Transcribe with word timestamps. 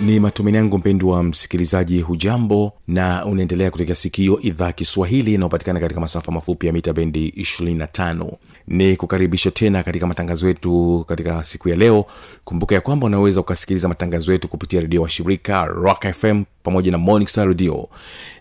ni 0.00 0.20
matumaini 0.20 0.56
yangu 0.58 0.78
mpendwa 0.78 1.22
msikilizaji 1.22 2.00
hujambo 2.00 2.72
na 2.88 3.24
unaendelea 3.24 3.70
kutekea 3.70 3.94
sikio 3.94 4.40
idhaa 4.40 4.72
kiswahili 4.72 5.34
inayopatikana 5.34 5.80
katika 5.80 6.00
masafa 6.00 6.32
mafupi 6.32 6.66
ya 6.66 6.72
mita 6.72 6.92
bendi 6.92 7.28
25 7.28 8.32
ni 8.68 8.96
kukaribisha 8.96 9.50
tena 9.50 9.82
katika 9.82 10.06
matangazo 10.06 10.48
yetu 10.48 11.04
katika 11.08 11.44
siku 11.44 11.68
ya 11.68 11.76
leo. 11.76 12.04
Kumbuka 12.44 12.74
ya 12.74 12.80
kwamba 12.80 13.06
unaweza 13.06 13.40
ukasikiliza 13.40 13.88
matangazo 13.88 14.32
yetu 14.32 14.48
kupitia 14.48 14.80
redio 14.80 15.02
wa 15.02 15.08
shirika 15.10 15.64
rock 15.64 16.06
fm 16.12 16.44
pamoja 16.62 16.92
na 16.92 16.98
morning 16.98 17.28
star 17.28 17.48
radio. 17.48 17.88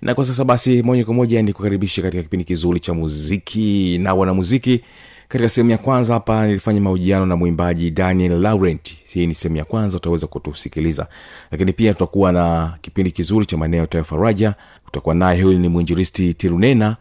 Na 0.01 0.15
kwa 0.15 0.25
sasa 0.25 0.43
basi 0.43 0.83
moja 0.83 1.05
kwa 1.05 1.13
moja 1.13 1.41
ni 1.41 1.53
kukaribisha 1.53 2.01
katika 2.01 2.23
kipindi 2.23 2.45
kizuri 2.45 2.79
cha 2.79 2.93
muziki 2.93 3.97
na 3.97 4.13
wanamuziki 4.13 4.81
katika 5.29 5.49
sehemu 5.49 5.71
ya 5.71 5.77
kwanza 5.77 6.13
hapa 6.13 6.47
nilifanya 6.47 6.81
mahojiano 6.81 7.25
na 7.25 7.35
mwimbaji 7.35 7.91
daniel 7.91 8.39
laurent. 8.41 8.95
Hii 9.07 9.27
ni 9.27 9.35
sehemu 9.35 9.57
ya 9.57 9.65
kwanza 9.65 9.97
utaweza 9.97 10.27
kutusikiliza. 10.27 11.07
Lakini 11.51 11.73
pia 11.73 11.93
tutakuwa 11.93 12.31
na 12.31 12.73
kipindi 12.81 13.11
kizuri 13.11 13.45
cha 13.45 13.57
maeneo 13.57 13.87
ya 13.93 14.03
faraja 14.03 14.53
utakuwa 14.87 15.15
naye 15.15 15.41
huyu 15.41 15.59
ni 15.59 15.67
mwinjilisti 15.67 16.33
tirunena 16.33 16.95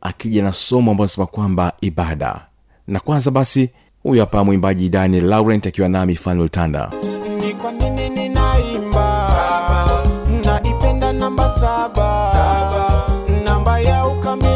akija 0.00 0.42
na 0.42 0.52
somo 0.52 0.90
ambayo 0.90 1.04
anasema 1.04 1.26
kwamba 1.26 1.72
ibada. 1.80 2.46
Na 2.86 3.00
kwanza 3.00 3.30
basi 3.30 3.70
huyu 4.02 4.20
hapa 4.20 4.44
mwimbaji 4.44 4.88
daniel 4.88 5.24
laurent 5.26 5.66
akiwa 5.66 5.88
nami 5.88 6.16
fanuel 6.16 6.48
namba 11.12 11.48
saba. 11.58 13.06
Namba 13.46 13.80
ya 13.80 14.06
ukamilifu 14.06 14.51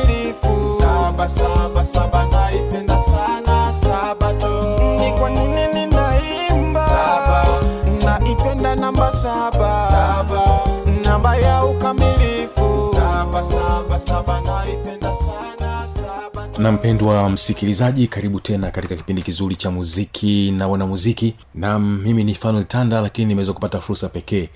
naipenda 8.66 8.76
namba 8.86 9.12
saba. 9.12 10.64
Namba 11.04 11.36
ya 11.36 11.64
ukamilifu. 11.64 12.90
Saba, 12.94 13.44
saba, 13.44 14.00
saba, 14.00 14.40
naipenda 14.40 15.14
sana 15.14 15.88
saba 15.88 16.48
na 16.58 16.72
mpendwa 16.72 17.30
msikilizaji 17.30 18.06
karibu 18.06 18.40
tena 18.40 18.70
katika 18.70 18.96
kipindi 18.96 19.22
kizuri 19.22 19.56
cha 19.56 19.70
muziki 19.70 20.50
na 20.50 20.68
wanamuziki. 20.68 21.34
Na 21.54 21.78
mimi 21.78 22.24
ni 22.24 22.34
fanuel 22.34 22.64
tanda 22.64 23.00
lakini 23.00 23.26
nimeweza 23.28 23.52
kupata 23.52 23.80
fursa 23.80 24.08
pekee 24.08 24.48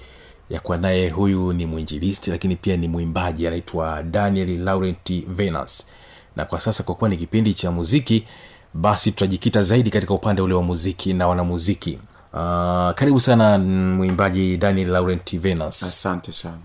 ya 0.50 0.60
kuwa 0.60 0.78
naye. 0.78 1.10
Huyu 1.10 1.52
ni 1.52 1.66
mwinjilisti 1.66 2.30
lakini 2.30 2.56
pia 2.56 2.76
ni 2.76 2.88
mwimbaji 2.88 3.46
anaitwa 3.46 4.02
daniel 4.02 4.58
laurent 4.64 5.26
venus. 5.28 5.86
Na 6.36 6.44
kwa 6.44 6.60
sasa 6.60 6.82
kwa 6.82 6.94
kuwa 6.94 7.10
ni 7.10 7.16
kipindi 7.16 7.54
cha 7.54 7.70
muziki 7.70 8.24
basi 8.74 9.10
tutajikita 9.12 9.62
zaidi 9.62 9.90
katika 9.90 10.14
upande 10.14 10.42
ule 10.42 10.54
wa 10.54 10.62
muziki 10.62 11.12
na 11.12 11.28
wanamuziki 11.28 11.98
uh, 12.32 12.90
karibu 12.94 13.20
sana 13.20 13.58
mwimbaji 13.58 14.56
daniel 14.56 14.88
laurent 14.88 15.38
venus. 15.38 15.82
Asante 15.82 16.32
sana. 16.32 16.58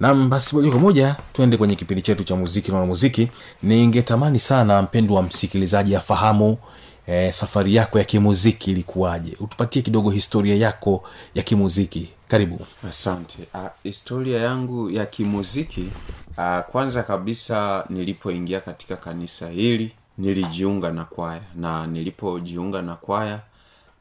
Nam 0.00 0.30
basi 0.30 0.56
moja 0.56 0.70
kwa 0.70 0.80
moja 0.80 1.16
tuende 1.32 1.56
kwenye 1.56 1.74
kipindi 1.76 2.02
chetu 2.02 2.24
cha 2.24 2.36
muziki 2.36 2.70
na 2.70 2.74
wanamuziki 2.76 3.28
ningetamani 3.62 4.38
sana 4.40 4.82
mpendo 4.82 5.14
wa 5.14 5.22
msikilizaji 5.22 5.96
afahamu 5.96 6.58
eh, 7.06 7.32
safari 7.32 7.74
yako 7.74 7.98
ya 7.98 8.04
kimuziki 8.04 8.70
ilikuwaje? 8.70 9.36
Utupatie 9.40 9.82
kidogo 9.82 10.10
historia 10.10 10.54
yako 10.56 11.04
ya 11.34 11.42
kimuziki. 11.42 12.08
Karibu. 12.28 12.66
Asante. 12.88 13.38
Uh, 13.54 13.60
historia 13.82 14.40
yangu 14.40 14.90
ya 14.90 15.06
kimuziki 15.06 15.84
uh, 16.38 16.60
kwanza 16.72 17.02
kabisa 17.02 17.84
nilipoingia 17.90 18.60
katika 18.60 18.96
kanisa 18.96 19.48
hili 19.48 19.92
nilijiunga 20.18 20.90
na 20.92 21.04
kwaya 21.04 21.40
na 21.56 21.86
nilipojiunga 21.86 22.82
na 22.82 22.94
kwaya 22.96 23.40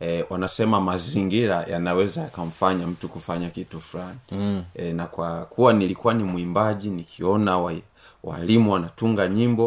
eh, 0.02 0.26
wanasema 0.30 0.82
mazingira 0.82 1.64
yanaweza 1.70 2.22
yakamfanya 2.22 2.88
mtu 2.88 3.10
kufanya 3.10 3.50
kitu 3.50 3.80
fulani. 3.80 4.18
Mm. 4.32 4.64
eh, 4.76 4.96
na 4.96 5.06
kwa 5.06 5.46
kuwa 5.46 5.74
nilikuwa 5.74 6.14
ni 6.14 6.24
mwimbaji 6.24 6.90
nikiona 6.90 7.58
wa, 7.58 7.74
walimu 8.24 8.72
wanatunga 8.74 9.28
nyimbo 9.28 9.66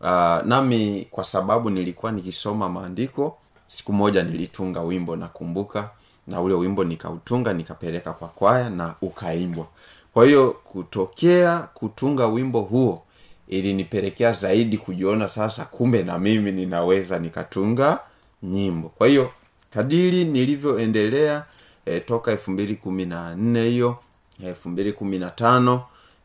uh, 0.00 0.06
nami 0.44 1.06
kwa 1.10 1.24
sababu 1.24 1.70
nilikuwa 1.70 2.12
nikisoma 2.12 2.68
maandiko 2.68 3.38
siku 3.66 3.92
moja 3.92 4.22
nilitunga 4.22 4.80
wimbo 4.80 5.16
nakumbuka 5.16 5.90
na 6.26 6.40
ule 6.40 6.54
wimbo 6.54 6.84
nikautunga 6.84 7.52
nikapeleka 7.52 8.12
kwa 8.12 8.28
kwaya 8.28 8.70
na 8.70 8.94
ukaimbwa. 9.02 9.66
Kwa 10.14 10.26
hiyo 10.26 10.50
kutokea 10.64 11.58
kutunga 11.58 12.26
wimbo 12.26 12.60
huo 12.60 13.02
ilinipelekea 13.48 14.32
zaidi 14.32 14.78
kujiona 14.78 15.28
sasa 15.28 15.64
kumbe 15.64 16.02
na 16.02 16.18
mimi 16.18 16.52
ninaweza 16.52 17.18
nikatunga 17.18 17.98
nyimbo. 18.42 18.88
Kwa 18.88 19.06
hiyo 19.08 19.30
kadiri 19.74 20.24
nilivyoendelea 20.24 21.44
e, 21.86 22.00
toka 22.00 22.30
elfu 22.32 22.50
mbili 22.50 22.74
kumi 22.74 23.04
na 23.06 23.34
nne 23.36 23.62
hiyo 23.68 23.98
elfu 24.44 24.68
mbili 24.68 24.92
kumi 24.92 25.18
na 25.18 25.30
tano 25.30 25.82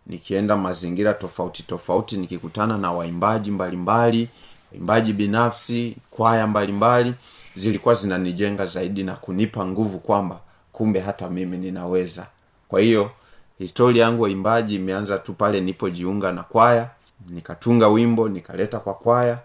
nikienda 0.08 0.56
mazingira 0.58 1.14
tofauti 1.14 1.64
tofauti 1.64 2.18
nikikutana 2.18 2.78
na 2.78 2.92
waimbaji 2.92 3.52
mbalimbali 3.52 4.30
waimbaji 4.72 5.14
binafsi 5.14 5.96
kwaya 6.12 6.48
mbalimbali 6.48 7.14
zilikuwa 7.56 7.96
zinanijenga 7.96 8.66
zaidi 8.66 9.04
na 9.04 9.14
kunipa 9.16 9.66
nguvu 9.66 10.00
kwamba 10.00 10.40
kumbe 10.74 11.00
hata 11.00 11.30
mimi 11.30 11.58
ninaweza. 11.58 12.28
Kwa 12.68 12.81
hiyo 12.81 13.12
historia 13.60 14.04
yangu 14.04 14.24
waimbaji 14.24 14.76
imeanza 14.76 15.18
tu 15.18 15.34
pale 15.34 15.62
nipojiunga 15.62 16.31
na 16.31 16.44
kwaya 16.44 16.90
nikatunga 17.30 17.88
wimbo 17.88 18.30
nikaleta 18.30 18.80
kwa 18.80 18.94
kwaya 18.94 19.40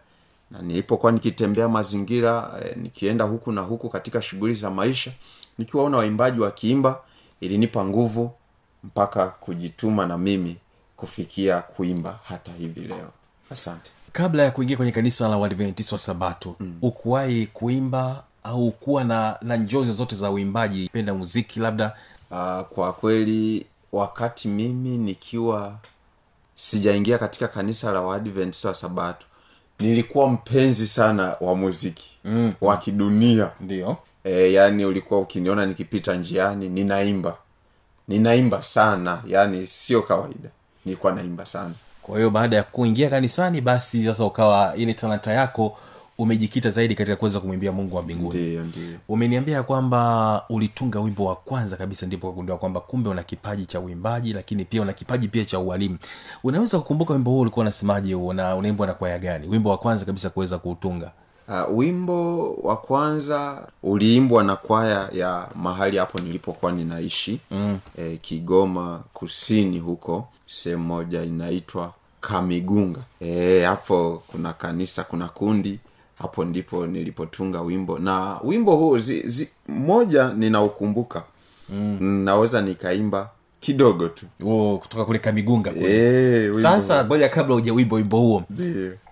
na 0.55 0.63
nilipokuwa 0.63 1.13
nikitembea 1.13 1.69
mazingira 1.69 2.61
e, 2.65 2.75
nikienda 2.81 3.25
huku 3.25 3.53
na 3.53 3.61
huku 3.61 3.89
katika 3.89 4.23
shughuli 4.23 4.55
za 4.55 4.71
maisha 4.71 5.13
nikiwaona 5.59 5.97
waimbaji 5.97 6.41
wakiimba 6.41 7.01
ilinipa 7.41 7.85
nguvu 7.85 8.33
mpaka 8.85 9.27
kujituma 9.27 10.07
na 10.07 10.19
mimi 10.19 10.57
kufikia 10.97 11.61
kuimba 11.61 12.19
hata 12.25 12.53
hivi 12.53 12.81
leo. 12.81 13.11
Asante. 13.51 13.91
Kabla 14.13 14.43
ya 14.43 14.51
kuingia 14.51 14.77
kwenye 14.77 14.93
kanisa 14.93 15.29
la 15.29 15.37
uadventist 15.39 15.93
wa 15.93 15.99
sabato 15.99 16.57
mm. 16.61 16.79
ukuwahi 16.83 17.47
kuimba 17.47 18.25
au 18.45 18.71
kuwa 18.71 19.05
na 19.05 19.39
na 19.43 19.57
njozi 19.57 19.93
zote 19.93 20.17
za 20.17 20.31
uimbaji 20.31 20.89
penda 20.93 21.15
muziki 21.15 21.61
labda? 21.61 21.97
Uh, 22.31 22.61
kwa 22.61 22.93
kweli 22.93 23.67
wakati 23.93 24.49
mimi 24.49 24.99
nikiwa 24.99 25.79
sijaingia 26.55 27.19
katika 27.19 27.49
kanisa 27.49 27.93
la 27.93 28.01
waadventist 28.01 28.65
wa 28.65 28.75
sabato 28.75 29.27
nilikuwa 29.79 30.29
mpenzi 30.29 30.89
sana 30.89 31.37
wa 31.41 31.55
muziki 31.57 32.11
mm. 32.25 32.53
wa 32.61 32.77
kidunia. 32.77 33.51
Ndio. 33.61 33.97
E, 34.25 34.53
yani 34.53 34.85
ulikuwa 34.85 35.21
ukiniona 35.21 35.67
nikipita 35.67 36.15
njiani 36.15 36.69
ninaimba. 36.69 37.37
Ninaimba 38.09 38.63
sana 38.63 39.23
yani 39.27 39.67
sio 39.67 40.03
kawaida. 40.03 40.49
Nilikuwa 40.85 41.13
naimba 41.13 41.47
sana. 41.47 41.75
Kwa 42.03 42.17
hiyo 42.19 42.31
baada 42.31 42.57
ya 42.57 42.63
kuingia 42.63 43.11
kanisani 43.11 43.61
basi 43.61 44.05
sasa 44.05 44.25
ukawa 44.25 44.77
ile 44.77 44.95
talanta 44.95 45.33
yako 45.33 45.79
umejikita 46.19 46.71
zaidi 46.71 46.95
katika 46.95 47.17
kuweza 47.17 47.41
kumwimbia 47.41 47.73
mungu 47.73 47.97
wa 47.97 48.03
mbinguni. 48.03 48.61
Umeniambia 49.09 49.63
kwamba 49.63 50.43
ulitunga 50.49 51.01
wimbo 51.01 51.25
wa 51.25 51.37
kwanza 51.37 51.77
kabisa 51.77 52.07
ndipo 52.07 52.27
kagundua 52.31 52.59
kwamba 52.59 52.81
kumbe 52.81 53.11
una 53.11 53.23
kipaji 53.23 53.67
cha 53.67 53.81
uimbaji 53.81 54.33
lakini 54.33 54.65
pia 54.65 54.83
una 54.83 54.93
kipaji 54.93 55.29
pia 55.29 55.45
cha 55.45 55.59
ualimu. 55.59 55.99
Unaweza 56.45 56.79
kukumbuka 56.79 57.13
wimbo 57.15 57.31
huo 57.31 57.41
ulikuwa 57.41 57.63
unasemaje 57.63 58.15
una 58.15 58.57
unaimbwa 58.57 58.87
na 58.87 58.95
kwaya 58.95 59.19
gani? 59.19 59.49
Wimbo 59.49 59.71
wa 59.71 59.79
kwanza 59.79 60.05
kabisa 60.05 60.31
kuweza 60.31 60.59
kuutunga. 60.59 61.13
Uh, 61.49 61.79
wimbo 61.79 62.53
wa 62.55 62.77
kwanza 62.77 63.69
uliimbwa 63.83 64.45
na 64.45 64.57
kwaya 64.57 65.09
ya 65.13 65.49
mahali 65.55 65.97
hapo 65.97 66.19
nilipokuwa 66.19 66.73
ninaishi 66.73 67.41
mm. 67.51 67.79
e, 67.99 68.17
kigoma 68.17 69.03
kusini 69.13 69.79
huko 69.79 70.29
sehemu 70.47 70.85
moja 70.85 71.23
inaitwa 71.23 71.93
kamigunga. 72.21 73.01
Eh, 73.21 73.67
hapo 73.67 74.23
kuna 74.27 74.53
kanisa 74.53 75.05
kuna 75.05 75.29
kundi 75.29 75.79
hapo 76.19 76.45
ndipo 76.45 76.87
nilipotunga 76.87 77.61
wimbo. 77.61 77.99
Na 77.99 78.41
wimbo 78.45 78.77
huu 78.77 78.99
zi, 78.99 79.23
zi, 79.29 79.49
moja 79.69 80.33
ninaukumbuka. 80.37 81.23
Mm. 81.69 81.99
naweza 82.25 82.63
nikaimba 82.63 83.31
kidogo 83.61 84.09
tu. 84.09 84.27
Oh, 84.47 84.79
kutoka 84.79 85.05
kule 85.05 85.19
kamigunga 85.19 85.71
kule. 85.71 86.45
Eh, 86.45 86.63
sasa 86.63 87.05
ngoja 87.05 87.29
kabla 87.29 87.55
uja 87.55 87.73
wimbo 87.73 87.97
wimbo 87.97 88.19
huo. 88.19 88.43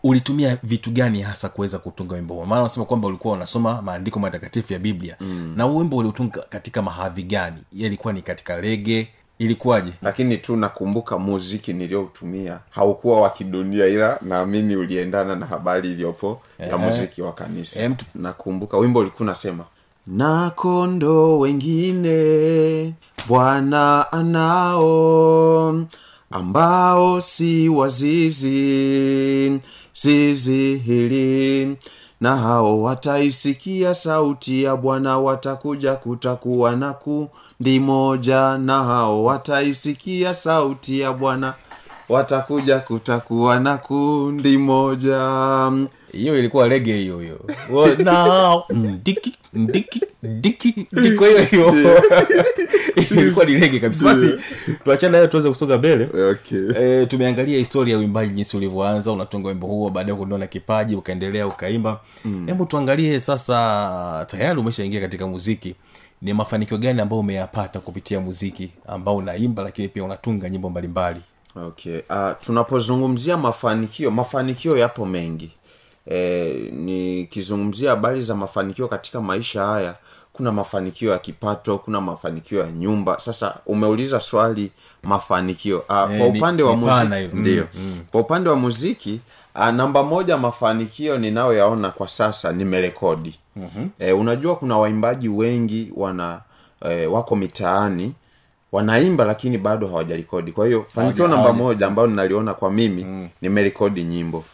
Ulitumia 0.03 0.59
vitu 0.63 0.91
gani 0.91 1.23
hasa 1.23 1.49
kuweza 1.49 1.79
kutunga 1.79 2.15
wimbo 2.15 2.35
huo? 2.35 2.47
Maana 2.47 2.61
unasema 2.63 2.87
kwamba 2.87 3.09
ulikuwa 3.09 3.35
unasoma 3.35 3.83
maandiko 3.83 4.21
matakatifu 4.21 4.73
ya 4.73 4.79
biblia. 4.79 5.17
Mm. 5.21 5.55
na 5.57 5.67
wimbo 5.67 5.97
uliutunga 5.97 6.41
katika 6.49 6.83
mahadhi 6.83 7.23
gani? 7.23 7.57
Ilikuwa 7.73 8.13
ni 8.13 8.23
katika 8.23 8.61
rege 8.61 9.09
ilikuwaje? 9.45 9.93
Lakini 10.03 10.37
tu 10.39 10.57
nakumbuka 10.57 11.19
muziki 11.19 11.73
niliyoutumia 11.73 12.59
haukuwa 12.71 13.21
wa 13.21 13.31
kidunia 13.31 13.87
ila 13.87 14.19
naamini 14.23 14.77
uliendana 14.77 15.37
na 15.37 15.47
habari 15.47 15.91
iliyopo 15.91 16.41
ya 16.59 16.79
muziki 16.79 17.23
wa 17.23 17.33
kanisa. 17.33 17.81
Eh, 17.83 17.91
mtu- 17.91 18.05
nakumbuka 18.15 18.79
wimbo 18.79 19.01
ulikuwa 19.01 19.21
unasema 19.27 19.65
na 20.07 20.51
kondo 20.51 21.39
wengine 21.39 22.95
bwana 23.29 24.13
anao 24.13 25.85
ambao 26.31 27.21
si 27.21 27.69
wazizi 27.69 29.61
zizi 29.95 30.77
hili. 30.79 31.77
Na 32.21 32.37
hao 32.37 32.83
wataisikia 32.83 33.95
sauti 33.95 34.63
ya 34.63 34.77
bwana 34.77 35.19
watakuja 35.19 35.95
kutakuwa 35.95 36.77
na 36.77 36.93
kundi 36.93 37.31
moja 37.67 38.59
na 38.59 38.85
hao 38.85 39.25
wataisikia 39.25 40.35
sauti 40.35 41.01
ya 41.01 41.13
bwana. 41.13 41.55
Watakuja 42.09 42.79
kutakuwa 42.79 43.61
na 43.61 43.77
kundi 43.79 44.59
moja. 44.59 45.19
Hiyo 46.13 46.39
ilikuwa 46.39 46.69
rege 46.69 46.97
hiyo 46.97 47.19
hiyo. 47.21 47.41
Na 48.05 48.63
ndiki 48.71 49.33
ndiki 49.55 50.01
ndiki 50.23 50.87
ndiko 50.93 51.25
hiyo 51.25 51.43
hiyo. 51.45 51.75
ilikuwa 53.11 53.45
ni 53.45 53.55
rege 53.59 53.81
kabisa. 53.81 54.05
Basi 54.05 54.31
tuachana 54.85 55.17
hayo 55.17 55.27
tuweze 55.29 55.49
kusonga 55.49 55.79
mbele. 55.79 56.05
Okay. 56.31 56.69
e, 57.03 57.07
tumeangalia 57.07 57.59
historia 57.59 57.95
ya 57.95 58.01
uimbaji 58.01 58.33
jinsi 58.33 58.57
ulivyoanza 58.57 59.13
unatunga 59.13 59.49
wimbo 59.49 59.67
huo 59.67 59.91
baadaye 59.91 60.19
kunaona 60.19 60.47
kipaji 60.47 60.95
ukaendelea 60.97 61.47
ukaimba. 61.47 62.01
Hebu 62.47 62.67
tuangalie 62.67 63.21
sasa 63.21 64.25
tayari 64.29 64.61
umeshaingia 64.61 65.01
katika 65.01 65.27
muziki 65.27 65.75
ni 66.23 66.33
mafanikio 66.33 66.79
gani 66.79 67.01
ambayo 67.01 67.21
umeyapata 67.21 67.81
kupitia 67.81 68.21
muziki 68.21 68.71
ambao 68.87 69.17
unaimba 69.17 69.63
lakini 69.63 69.89
pia 69.89 70.05
unatunga 70.05 70.49
nyimbo 70.51 70.71
mbalimbali? 70.71 71.21
Okay 71.57 71.99
uh, 72.11 72.31
tunapozungumzia 72.41 73.37
mafanikio 73.37 74.11
mafanikio 74.11 74.77
yapo 74.77 75.07
mengi. 75.07 75.51
E, 76.11 76.53
nikizungumzia 76.73 77.91
habari 77.91 78.21
za 78.21 78.35
mafanikio 78.35 78.89
katika 78.89 79.21
maisha 79.21 79.65
haya 79.67 79.95
kuna 80.33 80.53
mafanikio 80.53 81.13
ya 81.13 81.19
kipato 81.19 81.79
kuna 81.79 82.01
mafanikio 82.01 82.61
ya 82.61 82.73
nyumba. 82.73 83.19
Sasa 83.19 83.57
umeuliza 83.67 84.21
swali 84.21 84.71
mafanikio. 85.03 85.79
Uh, 85.79 86.15
e, 86.15 86.19
kwa 86.19 86.27
upande 86.29 86.63
wa 86.63 86.77
ni 86.77 86.83
muziki 86.83 87.37
ndio. 87.37 87.67
Kwa 88.11 88.21
upande 88.21 88.49
wa 88.51 88.57
muziki 88.57 89.21
uh, 89.55 89.67
namba 89.69 90.03
moja 90.03 90.37
mafanikio 90.37 91.19
ninayoyaona 91.19 91.91
kwa 91.91 92.09
sasa 92.09 92.53
nimerekodi 92.53 93.39
mm-hmm. 93.57 93.91
e, 93.99 94.13
unajua 94.13 94.57
kuna 94.57 94.79
waimbaji 94.79 95.29
wengi 95.29 95.93
wana 95.97 96.41
e, 96.91 97.07
wako 97.07 97.37
mitaani 97.37 98.13
wanaimba 98.73 99.25
lakini 99.25 99.59
bado 99.59 99.87
hawajarekodi 99.89 100.53
kwa 100.53 100.67
hiyo 100.67 100.87
fanikio 100.89 101.29
namba 101.29 101.53
moja 101.53 101.87
ambayo 101.87 102.09
ninaliona 102.09 102.55
kwa 102.55 102.73
mimi 102.73 103.05
mm. 103.05 103.29
nimerekodi 103.43 104.05
nyimbo 104.05 104.45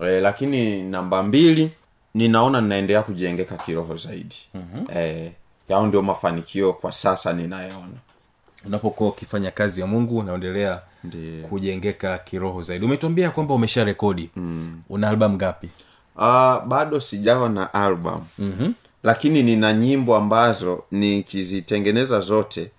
e, 0.00 0.20
lakini 0.20 0.82
namba 0.82 1.22
mbili 1.22 1.70
ninaona 2.14 2.60
ninaendelea 2.60 3.02
kujengeka 3.02 3.56
kiroho 3.56 3.96
zaidi 3.96 4.36
mm-hmm. 4.54 4.84
e, 4.96 5.32
yao 5.68 5.86
ndio 5.86 6.02
mafanikio 6.02 6.72
kwa 6.72 6.92
sasa 6.92 7.32
ninayaona 7.32 7.94
unapokuwa 8.66 9.08
ukifanya 9.10 9.50
kazi 9.50 9.80
ya 9.80 9.86
mungu 9.86 10.18
unaendelea 10.18 10.80
kujengeka 11.48 12.18
kiroho 12.18 12.62
zaidi 12.62 12.84
umetuambia 12.86 13.30
kwamba 13.30 13.54
umesha 13.54 13.84
rekodi 13.84 14.30
mm. 14.36 14.80
una 14.88 15.08
albamu 15.08 15.34
ngapi 15.36 15.68
uh, 16.16 16.64
bado 16.66 17.00
sijawa 17.00 17.48
na 17.48 17.74
album. 17.74 18.20
Mm-hmm. 18.38 18.74
lakini 19.02 19.42
nina 19.42 19.72
nyimbo 19.72 20.16
ambazo 20.16 20.82
nikizitengeneza 20.90 22.20
zote 22.20 22.70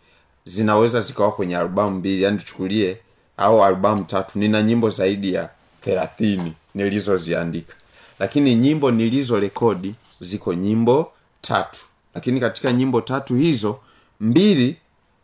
zinaweza 0.45 1.01
zikawa 1.01 1.31
kwenye 1.31 1.57
albamu 1.57 1.98
mbili 1.98 2.24
yani 2.24 2.38
tuchukulie 2.38 2.98
au 3.38 3.63
albamu 3.63 4.04
tatu. 4.04 4.39
Nina 4.39 4.63
nyimbo 4.63 4.89
zaidi 4.89 5.34
ya 5.34 5.50
thelathini 5.81 6.54
nilizoziandika. 6.75 7.74
Lakini 8.19 8.56
nyimbo 8.56 8.92
nilizo 8.92 9.40
rekodi 9.40 9.95
ziko 10.19 10.54
nyimbo 10.54 11.12
tatu. 11.42 11.80
Lakini 12.16 12.40
katika 12.40 12.74
nyimbo 12.74 13.01
tatu 13.01 13.36
hizo 13.36 13.80
mbili 14.19 14.78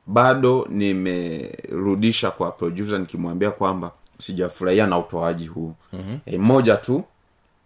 bado 0.07 0.67
nimerudisha 0.69 2.31
kwa 2.31 2.51
producer 2.51 2.99
nikimwambia 2.99 3.51
kwamba 3.51 3.91
sijafurahia 4.17 4.87
na 4.87 4.97
utoaji 4.97 5.47
huu. 5.47 5.73
Mm-hmm. 5.93 6.19
e, 6.25 6.37
moja 6.37 6.75
tu 6.77 7.03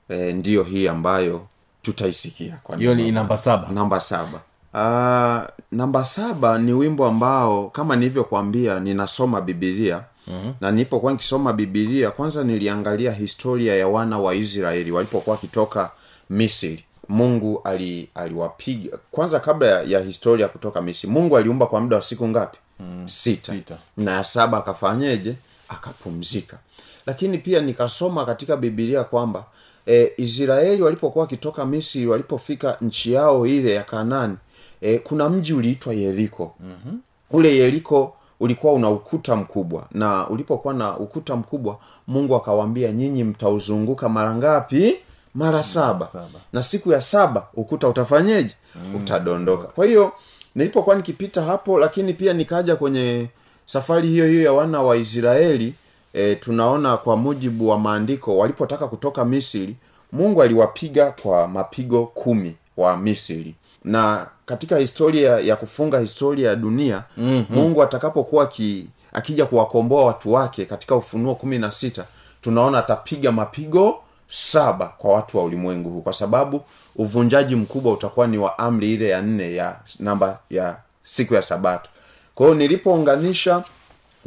e, 0.10 0.34
ndiyo 0.34 0.64
hii 0.64 0.88
ambayo 0.88 1.46
tutaisikia 1.82 2.58
hiyo 2.78 2.96
ni 2.96 3.12
namba- 3.12 3.38
saba. 3.38 3.68
Namba 3.72 4.00
saba. 4.02 4.40
Uh, 4.74 5.50
namba 5.72 6.06
saba 6.06 6.58
ni 6.58 6.74
wimbo 6.74 7.06
ambao 7.08 7.70
kama 7.70 7.96
nilivyokwambia 7.96 8.80
ninasoma 8.80 9.42
bibilia 9.42 10.04
mm-hmm. 10.28 10.54
na 10.62 10.72
nilipokuwa 10.72 11.12
nikisoma 11.12 11.54
bibilia 11.54 12.12
kwanza 12.12 12.44
niliangalia 12.44 13.12
historia 13.12 13.76
ya 13.76 13.88
wana 13.88 14.20
wa 14.20 14.36
israeli 14.36 14.92
walipokuwa 14.92 15.36
wakitoka 15.36 15.90
misri. 16.30 16.84
Mungu 17.10 17.62
ali- 17.64 18.10
aliwapiga. 18.16 18.98
Kwanza 19.12 19.40
kabla 19.40 19.68
ya, 19.68 19.82
ya 19.84 20.00
historia 20.00 20.48
kutoka 20.48 20.82
misri 20.82 21.10
mungu 21.10 21.38
aliumba 21.38 21.66
kwa 21.66 21.80
muda 21.80 21.96
wa 21.96 22.02
siku 22.02 22.28
ngapi? 22.28 22.58
Mm, 22.80 23.04
sita. 23.10 23.54
Sita. 23.54 23.78
na 23.98 24.12
ya 24.12 24.24
saba 24.24 24.58
akafanyeje? 24.58 25.36
Akapumzika. 25.70 26.58
Lakini 27.06 27.38
pia 27.38 27.60
nikasoma 27.62 28.26
katika 28.26 28.58
bibilia 28.58 29.04
kwamba 29.04 29.46
e, 29.88 30.12
israeli 30.18 30.82
walipokuwa 30.82 31.22
wakitoka 31.24 31.66
misri 31.66 32.08
walipofika 32.08 32.78
nchi 32.82 33.14
yao 33.14 33.48
ile 33.48 33.74
ya 33.74 33.84
kanani 33.84 34.36
e, 34.82 34.98
kuna 34.98 35.30
mji 35.30 35.54
uliitwa 35.54 35.94
yeriko 35.94 36.56
mm-hmm. 36.60 37.00
ule 37.32 37.56
yeriko 37.58 38.14
ulikuwa 38.40 38.74
una 38.74 38.90
ukuta 38.90 39.36
mkubwa 39.36 39.88
na 39.92 40.30
ulipokuwa 40.30 40.74
na 40.74 40.98
ukuta 40.98 41.36
mkubwa 41.36 41.78
mungu 42.08 42.36
akawaambia 42.36 42.92
nyinyi 42.92 43.24
mtauzunguka 43.24 44.10
mara 44.10 44.36
ngapi 44.36 44.96
mara 45.34 45.64
saba. 45.64 46.06
saba. 46.06 46.40
na 46.54 46.64
siku 46.64 46.92
ya 46.92 47.02
saba 47.02 47.48
ukuta 47.54 47.88
utafanyeje 47.88 48.56
mm, 48.76 48.96
utadondoka 48.96 49.64
kwa 49.68 49.86
hiyo 49.86 50.12
nilipokuwa 50.56 50.96
nikipita 50.96 51.42
hapo 51.42 51.80
lakini 51.80 52.14
pia 52.14 52.34
nikaja 52.34 52.76
kwenye 52.76 53.28
safari 53.66 54.08
hiyo 54.08 54.28
hiyo 54.28 54.42
ya 54.44 54.54
wana 54.54 54.82
wa 54.82 54.98
israeli 54.98 55.74
e, 56.14 56.36
tunaona 56.36 56.98
kwa 56.98 57.18
mujibu 57.18 57.70
wa 57.70 57.80
maandiko 57.80 58.38
walipotaka 58.38 58.88
kutoka 58.88 59.26
misri 59.26 59.76
mungu 60.12 60.42
aliwapiga 60.42 61.12
kwa 61.12 61.48
mapigo 61.48 62.06
kumi 62.06 62.56
wa 62.78 62.98
misri 62.98 63.56
na 63.84 64.28
katika 64.46 64.78
historia 64.78 65.32
ya 65.40 65.56
kufunga 65.56 66.00
historia 66.00 66.50
ya 66.50 66.56
dunia 66.56 67.04
mm-hmm. 67.18 67.58
mungu 67.58 67.84
atakapokuwa 67.84 68.48
ki, 68.48 68.88
akija 69.14 69.46
kuwakomboa 69.46 70.06
watu 70.06 70.34
wake 70.34 70.66
katika 70.66 70.96
ufunuo 70.96 71.36
kumi 71.36 71.60
na 71.60 71.72
sita 71.72 72.06
tunaona 72.42 72.78
atapiga 72.78 73.32
mapigo 73.32 73.96
saba 74.30 74.86
kwa 74.98 75.14
watu 75.14 75.38
wa 75.38 75.44
ulimwengu 75.44 75.90
huu 75.90 76.02
kwa 76.02 76.14
sababu 76.14 76.62
uvunjaji 76.96 77.56
mkubwa 77.56 77.94
utakuwa 77.94 78.28
ni 78.28 78.38
wa 78.38 78.60
amri 78.60 78.94
ile 78.94 79.10
ya 79.10 79.22
nne 79.22 79.56
ya 79.56 79.76
namba 80.00 80.40
ya 80.50 80.76
siku 81.04 81.34
ya 81.34 81.42
sabato 81.42 81.90
kwa 82.36 82.46
hiyo 82.46 82.58
nilipounganisha 82.58 83.64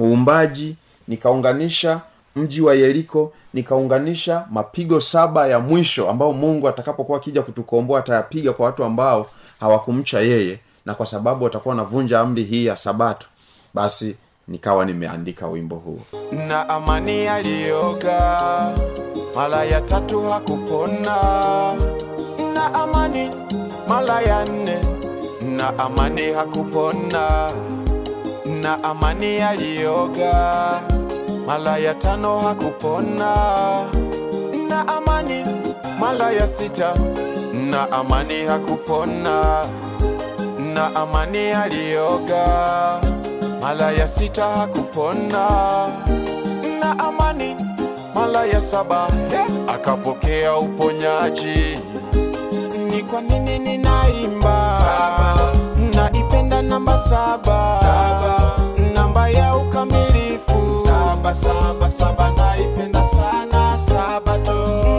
uumbaji 0.00 0.76
nikaunganisha 1.11 2.00
mji 2.37 2.61
wa 2.61 2.75
yeriko 2.75 3.33
nikaunganisha 3.55 4.45
mapigo 4.50 5.00
saba 5.00 5.47
ya 5.49 5.59
mwisho 5.59 6.11
ambao 6.11 6.33
mungu 6.33 6.69
atakapokuwa 6.69 7.19
akija 7.19 7.43
kutukomboa 7.43 7.99
atayapiga 7.99 8.52
kwa 8.52 8.67
watu 8.67 8.85
ambao 8.85 9.26
hawakumcha 9.61 10.21
yeye 10.21 10.59
na 10.87 10.95
kwa 10.95 11.07
sababu 11.07 11.45
watakuwa 11.45 11.75
wanavunja 11.75 12.21
amri 12.21 12.45
hii 12.45 12.67
ya 12.67 12.76
sabato 12.76 13.26
basi 13.75 14.17
nikawa 14.49 14.85
nimeandika 14.85 15.47
wimbo 15.49 15.76
huo. 15.76 15.99
Na 16.49 16.69
amani 16.69 17.29
aliyoga 17.29 18.40
mara 19.37 19.64
ya 19.64 19.81
tatu 19.81 20.29
hakupona. 20.29 21.17
Na 22.55 22.75
amani 22.75 23.31
mara 23.88 24.21
ya 24.23 24.45
nne 24.45 24.79
na 25.57 25.79
amani 25.79 26.33
hakupona. 26.33 27.50
Na 28.62 28.85
amani 28.85 29.37
aliyoga 29.40 30.52
mara 31.50 31.78
ya 31.78 31.95
tano 31.95 32.40
hakupona. 32.40 33.35
Na 34.69 34.88
amani 34.88 35.42
mara 36.00 36.30
ya 36.30 36.47
sita. 36.47 36.95
Na 37.71 37.90
amani 37.92 38.47
hakupona. 38.47 39.64
Na 40.75 40.95
amani 40.95 41.50
alioga. 41.50 42.45
Mara 43.61 43.90
ya 43.90 44.07
sita 44.09 44.45
hakupona. 44.57 45.49
Na 46.80 46.99
amani 46.99 47.57
mala 48.14 48.45
ya 48.47 48.61
saba. 48.61 49.09
Akapokea 49.75 50.57
uponyaji. 50.57 51.78
Ni 52.90 53.02
kwa 53.02 53.21
nini 53.21 53.59
ninaimba? 53.59 54.78
Saba. 54.80 55.52
naipenda 55.95 56.62
namba 56.62 56.99
saba. 57.09 57.78
saba. 57.83 58.57
Namba 58.95 59.28
ya 59.28 59.57
ukamilifu 59.57 60.10
saba, 61.34 61.90
saba, 61.90 61.90
saba 61.90 62.30
naipenda 62.32 63.04
sana 63.04 63.78
saba 63.88 64.37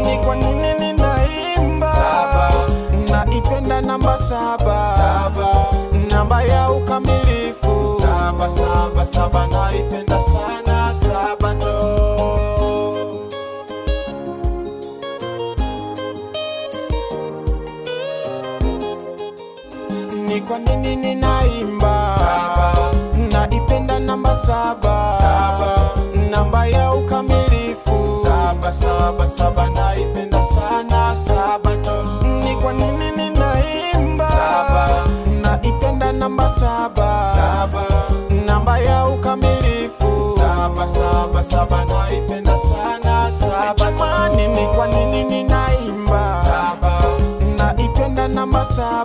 ni 0.05 0.17
kwa 0.25 0.35
nini 0.35 0.73
ninaimba? 0.79 1.93
Saba. 1.93 2.67
naipenda 3.11 3.81
namba 3.81 4.17
saba. 4.21 4.95
saba. 4.97 5.65
Namba 6.11 6.43
ya 6.43 6.71
ukamilifu. 6.71 7.97
Saba, 8.01 8.49
saba, 8.51 9.05
saba 9.05 9.47
naipenda 9.47 10.21
sana 10.21 10.93
saba 10.95 11.53
ni 20.25 20.41
kwa 20.41 20.59
nini 20.59 20.95
ninaimba 20.95 21.90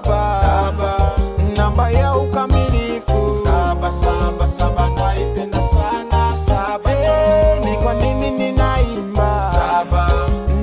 saba. 0.03 0.41
saba. 0.43 1.13
Namba 1.57 1.91
ya 1.91 2.17
ukamilifu. 2.17 3.37
Saba, 3.45 3.93
saba, 3.93 4.49
saba 4.49 4.89
naipenda 4.91 5.59
sana. 5.69 6.37
Saba. 6.47 6.91
Hey, 6.91 7.61
ni 7.65 7.77
kwa 7.83 7.95
nini 7.95 8.31
ninaimba? 8.31 9.53
Saba. 9.55 10.11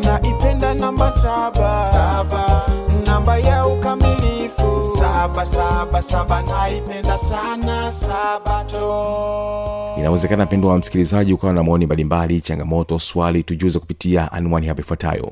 Naipenda 0.06 0.74
namba 0.74 1.12
saba. 1.12 1.90
saba. 1.94 2.66
Namba 3.08 3.38
ya 3.38 3.66
ukamilifu. 3.68 4.84
Saba, 5.00 5.46
saba, 5.46 6.02
saba 6.02 6.42
naipenda 6.42 7.18
sana. 7.18 7.92
Sabato 7.92 9.13
inawezekana 9.98 10.46
mpendo 10.46 10.68
wa 10.68 10.78
msikilizaji 10.78 11.34
ukawa 11.34 11.54
na 11.54 11.63
maoni 11.63 11.86
mbalimbali 11.86 12.42
changamoto 12.42 13.00
swali 13.00 13.44
tujuze 13.44 13.80
kupitia 13.80 14.32
anwani 14.32 14.68
hapa 14.68 14.82
ifuatayo 14.82 15.32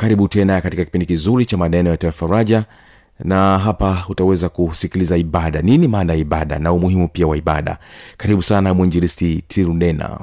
karibu 0.00 0.28
tena 0.28 0.60
katika 0.60 0.84
kipindi 0.84 1.06
kizuri 1.06 1.46
cha 1.46 1.56
maneno 1.56 1.90
ya 2.02 2.12
faraja 2.12 2.64
na 3.24 3.58
hapa 3.58 4.04
utaweza 4.08 4.48
kusikiliza 4.48 5.16
ibada. 5.16 5.62
Nini 5.62 5.88
maana 5.88 6.12
ya 6.12 6.18
ibada 6.18 6.58
na 6.58 6.72
umuhimu 6.72 7.08
pia 7.08 7.26
wa 7.26 7.36
ibada? 7.36 7.78
Karibu 8.16 8.42
sana 8.42 8.74
mwinjilisti 8.74 9.42
tirunena 9.48 10.20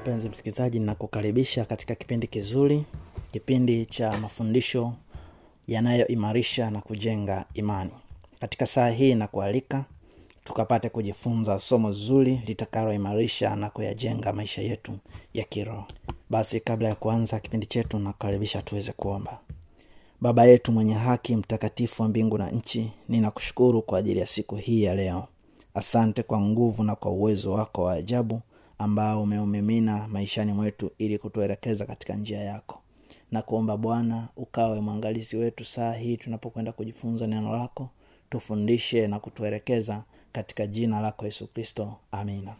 mpenzi 0.00 0.28
msikilizaji 0.28 0.78
ninakukaribisha 0.78 1.64
katika 1.64 1.94
kipindi 1.94 2.26
kizuri 2.26 2.84
kipindi 3.32 3.86
cha 3.86 4.18
mafundisho 4.18 4.92
yanayoimarisha 5.68 6.70
na 6.70 6.80
kujenga 6.80 7.44
imani. 7.54 7.90
Katika 8.40 8.66
saa 8.66 8.88
hii 8.88 9.14
nakualika 9.14 9.84
tukapate 10.44 10.88
kujifunza 10.88 11.58
somo 11.58 11.92
zuri 11.92 12.42
litakaloimarisha 12.46 13.56
na 13.56 13.70
kuyajenga 13.70 14.32
maisha 14.32 14.62
yetu 14.62 14.92
ya 15.34 15.44
kiroho. 15.44 15.84
Basi 16.30 16.60
kabla 16.60 16.88
ya 16.88 16.94
kuanza 16.94 17.40
kipindi 17.40 17.66
chetu 17.66 17.98
nakukaribisha 17.98 18.62
tuweze 18.62 18.92
kuomba. 18.92 19.38
Baba 20.20 20.44
yetu 20.44 20.72
mwenye 20.72 20.94
haki 20.94 21.36
mtakatifu 21.36 22.02
wa 22.02 22.08
mbingu 22.08 22.38
na 22.38 22.50
nchi 22.50 22.92
ninakushukuru 23.08 23.82
kwa 23.82 23.98
ajili 23.98 24.20
ya 24.20 24.26
siku 24.26 24.56
hii 24.56 24.82
ya 24.82 24.94
leo. 24.94 25.24
Asante 25.74 26.22
kwa 26.22 26.40
nguvu 26.40 26.82
na 26.84 26.94
kwa 26.96 27.10
uwezo 27.10 27.52
wako 27.52 27.82
wa 27.82 27.92
ajabu 27.92 28.40
ambao 28.78 29.22
umeumimina 29.22 30.08
maishani 30.08 30.52
mwetu 30.52 30.90
ili 30.98 31.18
kutuelekeza 31.18 31.86
katika 31.86 32.14
njia 32.14 32.40
yako. 32.40 32.80
Na 33.30 33.42
kuomba 33.42 33.76
bwana 33.76 34.28
ukawe 34.36 34.80
mwangalizi 34.80 35.36
wetu 35.36 35.64
saa 35.64 35.92
hii 35.92 36.16
tunapokwenda 36.16 36.72
kujifunza 36.72 37.26
neno 37.26 37.56
lako 37.56 37.88
tufundishe 38.30 39.06
na 39.08 39.20
kutuelekeza 39.20 40.02
katika 40.32 40.66
jina 40.66 41.00
lako 41.00 41.24
yesu 41.24 41.46
kristo. 41.46 41.94
Amina. 42.12 42.54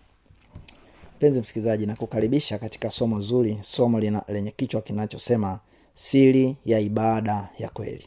Mpenzi 1.17 1.41
msikilizaji 1.41 1.87
nakukaribisha 1.87 2.59
katika 2.59 2.91
somo 2.91 3.21
zuri 3.21 3.59
somo 3.63 4.01
lina, 4.01 4.23
lenye 4.29 4.51
kichwa 4.51 4.83
kinachosema 4.83 5.61
siri 5.95 6.57
ya 6.65 6.81
ibada 6.81 7.49
ya 7.59 7.69
kweli. 7.69 8.07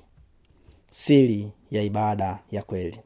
Siri 0.89 1.51
ya 1.71 1.81
ibada 1.83 2.39
ya 2.51 2.63
kweli. 2.63 2.99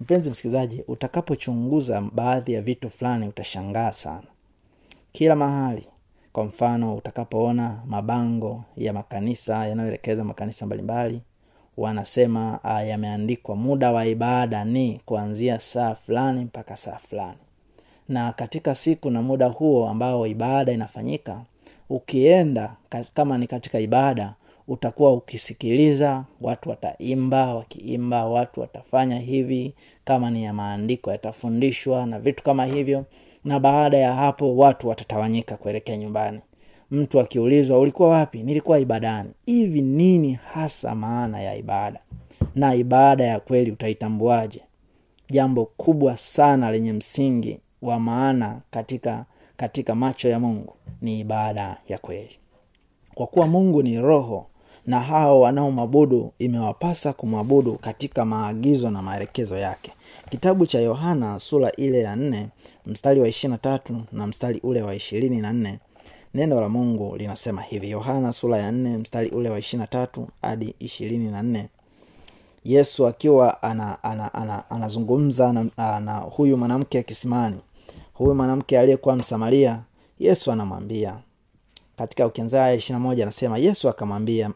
Mpenzi 0.00 0.30
msikilizaji 0.30 0.84
utakapochunguza 0.88 2.00
baadhi 2.00 2.52
ya 2.52 2.62
vitu 2.62 2.90
fulani 2.90 3.28
utashangaa 3.28 3.92
sana. 3.92 4.26
Kila 5.12 5.36
mahali 5.36 5.86
kwa 6.32 6.44
mfano 6.44 6.96
utakapoona 6.96 7.82
mabango 7.86 8.64
ya 8.76 8.92
makanisa 8.92 9.66
yanayoelekeza 9.66 10.24
makanisa 10.24 10.66
mbalimbali 10.66 11.20
wanasema 11.76 12.60
uh, 12.64 12.88
yameandikwa 12.88 13.56
muda 13.56 13.92
wa 13.92 14.06
ibada 14.06 14.64
ni 14.64 15.00
kuanzia 15.06 15.58
saa 15.60 15.94
fulani 15.94 16.44
mpaka 16.44 16.76
saa 16.76 16.96
fulani. 16.96 17.38
Na 18.08 18.32
katika 18.32 18.74
siku 18.74 19.10
na 19.10 19.22
muda 19.22 19.46
huo 19.46 19.88
ambao 19.88 20.26
ibada 20.26 20.72
inafanyika 20.72 21.40
ukienda 21.90 22.72
kama 23.14 23.38
ni 23.38 23.46
katika 23.46 23.80
ibada 23.80 24.34
utakuwa 24.68 25.12
ukisikiliza 25.12 26.24
watu 26.40 26.70
wataimba 26.70 27.54
wakiimba 27.54 28.26
watu 28.26 28.60
watafanya 28.60 29.18
hivi 29.18 29.74
kama 30.04 30.30
ni 30.30 30.44
ya 30.44 30.52
maandiko 30.52 31.10
yatafundishwa 31.10 32.06
na 32.06 32.18
vitu 32.20 32.42
kama 32.44 32.64
hivyo 32.64 33.04
na 33.44 33.60
baada 33.60 33.98
ya 33.98 34.14
hapo 34.14 34.56
watu 34.56 34.88
watatawanyika 34.88 35.56
kuelekea 35.56 35.96
nyumbani 35.96 36.40
mtu 36.90 37.20
akiulizwa 37.20 37.78
ulikuwa 37.78 38.08
wapi? 38.08 38.42
Nilikuwa 38.42 38.78
ibadani. 38.78 39.30
Hivi 39.46 39.82
nini 39.82 40.32
hasa 40.52 40.94
maana 40.94 41.40
ya 41.42 41.56
ibada? 41.56 42.00
Na 42.54 42.74
ibada 42.74 43.24
ya 43.24 43.40
kweli 43.40 43.70
utaitambuaje? 43.70 44.60
Jambo 45.30 45.64
kubwa 45.64 46.16
sana 46.16 46.70
lenye 46.72 46.92
msingi 46.92 47.60
wa 47.82 48.00
maana 48.00 48.60
katika 48.70 49.24
katika 49.56 49.94
macho 49.94 50.28
ya 50.28 50.38
mungu 50.40 50.74
ni 51.02 51.20
ibada 51.20 51.76
ya 51.88 51.98
kweli. 51.98 52.36
Kwa 53.14 53.26
kuwa 53.26 53.46
mungu 53.46 53.82
ni 53.82 54.00
roho 54.00 54.46
na 54.86 55.00
hao 55.00 55.40
wanaomwabudu 55.40 56.32
imewapasa 56.38 57.12
kumwabudu 57.12 57.74
katika 57.74 58.24
maagizo 58.24 58.90
na 58.90 59.02
maelekezo 59.02 59.56
yake. 59.56 59.92
Kitabu 60.30 60.66
cha 60.66 60.80
yohana 60.80 61.38
sura 61.38 61.72
ile 61.72 61.98
ya 61.98 62.16
nne 62.16 62.48
mstari 62.86 63.20
wa 63.20 63.28
ishirina 63.28 63.58
tatu 63.58 64.02
na 64.12 64.26
mstari 64.26 64.60
ule 64.62 64.82
wa 64.82 64.94
ishirini 64.94 65.40
na 65.40 65.52
nne 65.52 65.78
neno 66.34 66.60
la 66.60 66.68
mungu 66.68 67.16
linasema 67.16 67.62
hivi 67.62 67.90
yohana 67.90 68.32
sura 68.32 68.58
ya 68.58 68.72
nne 68.72 68.96
mstari 68.98 69.28
ule 69.30 69.50
wa 69.50 69.58
ishirina 69.58 69.86
tatu 69.86 70.28
hadi 70.42 70.74
ishirini 70.78 71.30
na 71.30 71.42
nne. 71.42 71.68
Yesu 72.64 73.06
akiwa 73.06 73.62
ana, 73.62 74.02
ana, 74.04 74.34
ana, 74.34 74.70
anazungumza 74.70 75.52
na, 75.52 76.00
na 76.00 76.16
huyu 76.18 76.56
mwanamke 76.56 77.02
kisimani 77.02 77.58
huyu 78.14 78.34
mwanamke 78.34 78.78
aliyekuwa 78.78 79.16
msamaria 79.16 79.80
yesu 80.18 80.52
anamwambia. 80.52 81.18
Katika 81.96 82.26
ukianzia 82.26 82.72
ishirina 82.74 82.98
moja 83.00 83.22
anasema 83.24 83.58
yesu 83.58 83.88
akamwambia 83.88 84.50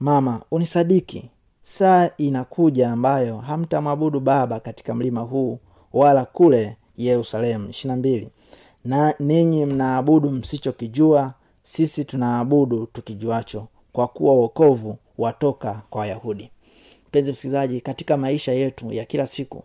mama 0.00 0.42
unisadiki. 0.50 1.30
Saa 1.62 2.10
inakuja 2.18 2.90
ambayo 2.92 3.38
hamtamwabudu 3.38 4.20
baba 4.20 4.60
katika 4.60 4.94
mlima 4.94 5.20
huu 5.20 5.58
wala 5.92 6.24
kule 6.24 6.76
yerusalemu. 6.96 7.70
Ishirina 7.70 7.96
mbili 7.96 8.28
na 8.84 9.14
ninyi 9.20 9.66
mnaabudu 9.66 10.30
msichokijua 10.30 11.34
sisi 11.62 12.04
tunaabudu 12.04 12.86
tukijuacho 12.86 13.66
kwa 13.92 14.08
kuwa 14.08 14.34
wokovu 14.34 14.98
watoka 15.18 15.82
kwa 15.90 16.00
wayahudi. 16.00 16.50
Mpenzi 17.08 17.32
msikilizaji 17.32 17.80
katika 17.80 18.16
maisha 18.16 18.52
yetu 18.52 18.92
ya 18.92 19.04
kila 19.04 19.26
siku 19.26 19.64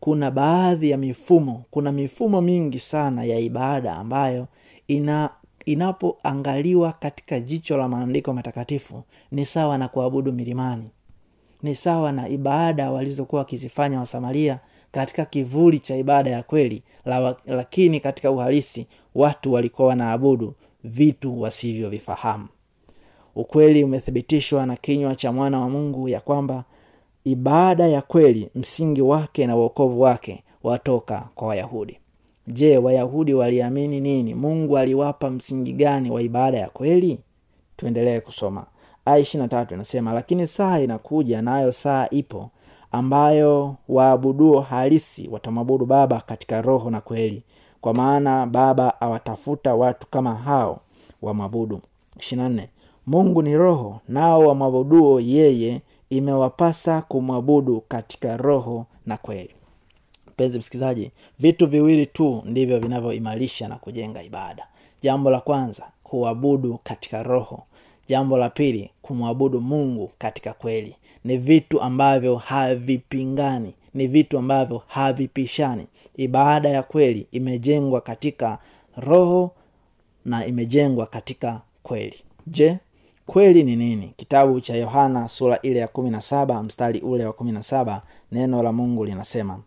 kuna 0.00 0.30
baadhi 0.30 0.90
ya 0.90 0.96
mifumo 0.96 1.64
kuna 1.70 1.92
mifumo 1.92 2.40
mingi 2.40 2.78
sana 2.78 3.24
ya 3.24 3.38
ibada 3.38 3.96
ambayo 3.96 4.46
ina 4.88 5.30
inapoangaliwa 5.66 6.92
katika 6.92 7.40
jicho 7.40 7.76
la 7.76 7.88
maandiko 7.88 8.32
matakatifu 8.32 9.02
ni 9.30 9.46
sawa 9.46 9.78
na 9.78 9.88
kuabudu 9.88 10.32
milimani. 10.32 10.90
Ni 11.62 11.74
sawa 11.74 12.12
na 12.12 12.28
ibada 12.28 12.90
walizokuwa 12.90 13.38
wakizifanya 13.38 14.00
wasamaria 14.00 14.58
katika 14.94 15.24
kivuli 15.24 15.78
cha 15.78 15.96
ibada 15.96 16.30
ya 16.30 16.42
kweli 16.42 16.82
lakini 17.46 18.00
katika 18.00 18.30
uhalisi 18.30 18.86
watu 19.14 19.52
walikuwa 19.52 19.88
wanaabudu 19.88 20.54
vitu 20.84 21.40
wasivyovifahamu. 21.40 22.48
Ukweli 23.34 23.84
umethibitishwa 23.84 24.66
na 24.66 24.76
kinywa 24.76 25.14
cha 25.14 25.32
mwana 25.32 25.60
wa 25.60 25.70
mungu 25.70 26.08
ya 26.08 26.20
kwamba 26.20 26.64
ibada 27.24 27.86
ya 27.86 28.02
kweli 28.02 28.48
msingi 28.54 29.02
wake 29.02 29.46
na 29.46 29.56
uokovu 29.56 30.00
wake 30.00 30.42
watoka 30.62 31.28
kwa 31.34 31.48
wayahudi. 31.48 31.98
Je 32.46 32.78
wayahudi 32.78 33.34
waliamini 33.34 34.00
nini? 34.00 34.34
Mungu 34.34 34.78
aliwapa 34.78 35.30
msingi 35.30 35.72
gani 35.72 36.10
wa 36.10 36.22
ibada 36.22 36.58
ya 36.58 36.68
kweli? 36.68 37.18
Tuendelee 37.76 38.20
kusoma. 38.20 38.66
Aya 39.04 39.18
ishirina 39.18 39.48
tatu 39.48 39.74
inasema 39.74 40.12
lakini 40.12 40.46
saa 40.46 40.78
inakuja 40.80 41.42
nayo 41.42 41.72
saa 41.72 42.08
ipo 42.10 42.50
ambayo 42.98 43.76
waabuduo 43.88 44.60
halisi 44.60 45.28
watamwabudu 45.28 45.86
baba 45.86 46.20
katika 46.20 46.62
roho 46.62 46.90
na 46.90 47.00
kweli. 47.00 47.42
Kwa 47.80 47.94
maana 47.94 48.46
baba 48.46 49.00
awatafuta 49.00 49.74
watu 49.74 50.06
kama 50.06 50.34
hao 50.34 50.80
wamwabudu 51.22 51.80
mungu 53.06 53.42
ni 53.42 53.56
roho 53.56 54.00
nao 54.08 54.40
wamwabuduo 54.40 55.20
yeye 55.20 55.82
imewapasa 56.10 57.02
kumwabudu 57.02 57.80
katika 57.88 58.36
roho 58.36 58.86
na 59.06 59.16
kweli. 59.16 59.54
Mpenzi 60.28 60.58
msikilizaji 60.58 61.10
vitu 61.38 61.66
viwili 61.66 62.06
tu 62.06 62.42
ndivyo 62.46 62.80
vinavyoimarisha 62.80 63.68
na 63.68 63.76
kujenga 63.76 64.22
ibada. 64.22 64.66
Jambo 65.02 65.30
la 65.30 65.40
kwanza 65.40 65.82
kuabudu 66.02 66.78
katika 66.82 67.22
roho. 67.22 67.62
Jambo 68.08 68.38
la 68.38 68.50
pili 68.50 68.90
kumwabudu 69.02 69.60
mungu 69.60 70.10
katika 70.18 70.52
kweli 70.52 70.96
ni 71.24 71.36
vitu 71.38 71.80
ambavyo 71.80 72.36
havipingani 72.36 73.74
ni 73.94 74.06
vitu 74.06 74.38
ambavyo 74.38 74.82
havipishani. 74.86 75.86
Ibada 76.16 76.68
ya 76.68 76.82
kweli 76.82 77.26
imejengwa 77.32 78.00
katika 78.00 78.58
roho 78.96 79.50
na 80.24 80.46
imejengwa 80.46 81.06
katika 81.06 81.60
kweli. 81.82 82.16
Je 82.46 82.78
kweli 83.26 83.64
ni 83.64 83.76
nini? 83.76 84.12
Kitabu 84.16 84.60
cha 84.60 84.76
yohana 84.76 85.28
sura 85.28 85.58
ile 85.62 85.78
ya 85.80 85.88
kumi 85.88 86.10
na 86.10 86.20
saba 86.20 86.62
mstari 86.62 87.00
ule 87.00 87.26
wa 87.26 87.32
kumi 87.32 87.52
na 87.52 87.62
saba 87.62 88.02
neno 88.32 88.62
la 88.62 88.72
mungu 88.72 89.04
linasema 89.04 89.60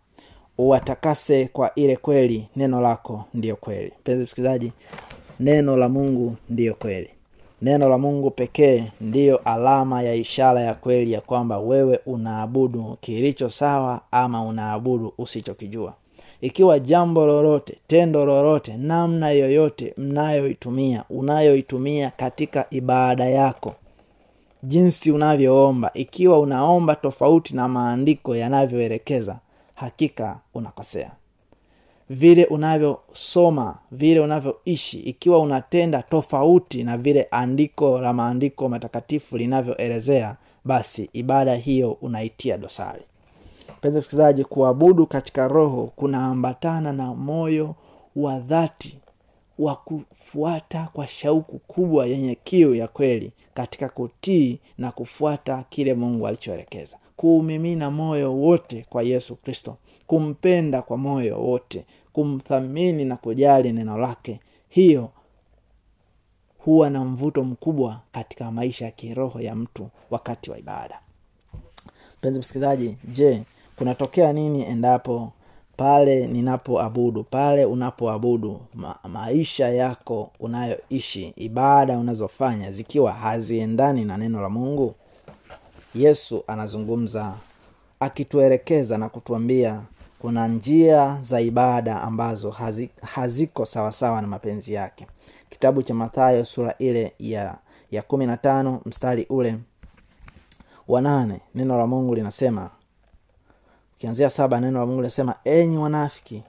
uwatakase 0.58 1.48
kwa 1.48 1.74
ile 1.74 1.96
kweli 1.96 2.48
neno 2.56 2.80
lako 2.80 3.24
ndiyo 3.34 3.56
kweli. 3.56 3.92
Mpenzi 4.00 4.24
msikilizaji 4.24 4.72
neno 5.40 5.76
la 5.76 5.88
mungu 5.88 6.36
ndiyo 6.50 6.74
kweli 6.74 7.10
neno 7.62 7.88
la 7.88 7.98
mungu 7.98 8.30
pekee 8.30 8.84
ndiyo 9.00 9.36
alama 9.36 10.02
ya 10.02 10.14
ishara 10.14 10.60
ya 10.60 10.74
kweli 10.74 11.12
ya 11.12 11.20
kwamba 11.20 11.58
wewe 11.58 12.00
unaabudu 12.06 12.96
kilicho 13.00 13.50
sawa 13.50 14.00
ama 14.10 14.44
unaabudu 14.44 15.12
usichokijua. 15.18 15.94
Ikiwa 16.40 16.78
jambo 16.78 17.26
lolote 17.26 17.78
tendo 17.86 18.26
lolote 18.26 18.76
namna 18.76 19.30
yoyote 19.30 19.94
mnayoitumia 19.96 21.04
unayoitumia 21.10 22.12
katika 22.16 22.66
ibada 22.70 23.24
yako 23.24 23.74
jinsi 24.62 25.10
unavyoomba 25.12 25.90
ikiwa 25.94 26.38
unaomba 26.40 26.94
tofauti 26.96 27.54
na 27.56 27.68
maandiko 27.68 28.36
yanavyoelekeza 28.36 29.38
hakika 29.74 30.38
unakosea 30.54 31.10
vile 32.10 32.44
unavyosoma 32.44 33.78
vile 33.90 34.20
unavyoishi 34.20 35.00
ikiwa 35.00 35.38
unatenda 35.38 36.02
tofauti 36.02 36.84
na 36.84 36.98
vile 36.98 37.28
andiko 37.30 38.00
la 38.00 38.12
maandiko 38.12 38.68
matakatifu 38.68 39.36
linavyoelezea 39.36 40.36
basi 40.64 41.10
ibada 41.12 41.54
hiyo 41.54 41.92
unaitia 41.92 42.58
dosari. 42.58 43.02
Mpenzi 43.78 43.98
msikilizaji 43.98 44.44
kuabudu 44.44 45.06
katika 45.06 45.48
roho 45.48 45.92
kunaambatana 45.96 46.92
na 46.92 47.14
moyo 47.14 47.74
wa 48.16 48.38
dhati 48.38 48.98
wa 49.58 49.76
kufuata 49.76 50.88
kwa 50.92 51.06
shauku 51.08 51.58
kubwa 51.58 52.06
yenye 52.06 52.34
kiu 52.44 52.74
ya 52.74 52.88
kweli 52.88 53.32
katika 53.54 53.88
kutii 53.88 54.58
na 54.78 54.90
kufuata 54.92 55.64
kile 55.68 55.94
mungu 55.94 56.26
alichoelekeza. 56.26 56.96
Kuumimina 57.16 57.90
moyo 57.90 58.34
wote 58.36 58.86
kwa 58.90 59.02
yesu 59.02 59.36
kristo 59.36 59.76
kumpenda 60.06 60.82
kwa 60.82 60.96
moyo 60.96 61.40
wote 61.40 61.84
kumthamini 62.12 63.04
na 63.04 63.16
kujali 63.16 63.72
neno 63.72 63.98
lake. 63.98 64.40
Hiyo 64.68 65.08
huwa 66.58 66.90
na 66.90 67.04
mvuto 67.04 67.44
mkubwa 67.44 68.00
katika 68.12 68.50
maisha 68.50 68.84
ya 68.84 68.90
kiroho 68.90 69.40
ya 69.40 69.54
mtu 69.54 69.88
wakati 70.10 70.50
wa 70.50 70.58
ibada. 70.58 71.00
Mpenzi 72.18 72.38
msikilizaji 72.38 72.96
je 73.04 73.42
kunatokea 73.76 74.32
nini 74.32 74.62
endapo 74.62 75.32
pale 75.76 76.26
ninapoabudu 76.26 77.24
pale 77.24 77.64
unapoabudu 77.64 78.60
ma, 78.74 78.96
maisha 79.08 79.68
yako 79.68 80.30
unayoishi 80.40 81.32
ibada 81.36 81.98
unazofanya 81.98 82.70
zikiwa 82.70 83.12
haziendani 83.12 84.04
na 84.04 84.16
neno 84.16 84.40
la 84.40 84.50
mungu? 84.50 84.94
Yesu 85.94 86.44
anazungumza 86.46 87.34
akituelekeza 88.00 88.98
na 88.98 89.08
kutuambia 89.08 89.82
kuna 90.18 90.48
njia 90.48 91.18
za 91.22 91.40
ibada 91.40 92.02
ambazo 92.02 92.50
hazi, 92.50 92.90
haziko 93.02 93.66
sawasawa 93.66 94.22
na 94.22 94.28
mapenzi 94.28 94.72
yake. 94.72 95.06
Kitabu 95.50 95.82
cha 95.82 95.94
mathayo 95.94 96.44
sura 96.44 96.74
ile 96.78 97.12
ya 97.18 97.58
ya 97.90 98.02
kumi 98.02 98.26
na 98.26 98.36
tano 98.36 98.80
mstari 98.86 99.26
ule 99.30 99.58
wanane 100.88 101.40
neno 101.54 101.78
la 101.78 101.86
mungu 101.86 102.14
linasema 102.14 102.70
ukianzia 103.96 104.30
saba 104.30 104.60
neno 104.60 104.78
la 104.80 104.86
mungu 104.86 105.00
linasema 105.00 105.34
enyi 105.44 105.78
wanafiki 105.78 106.42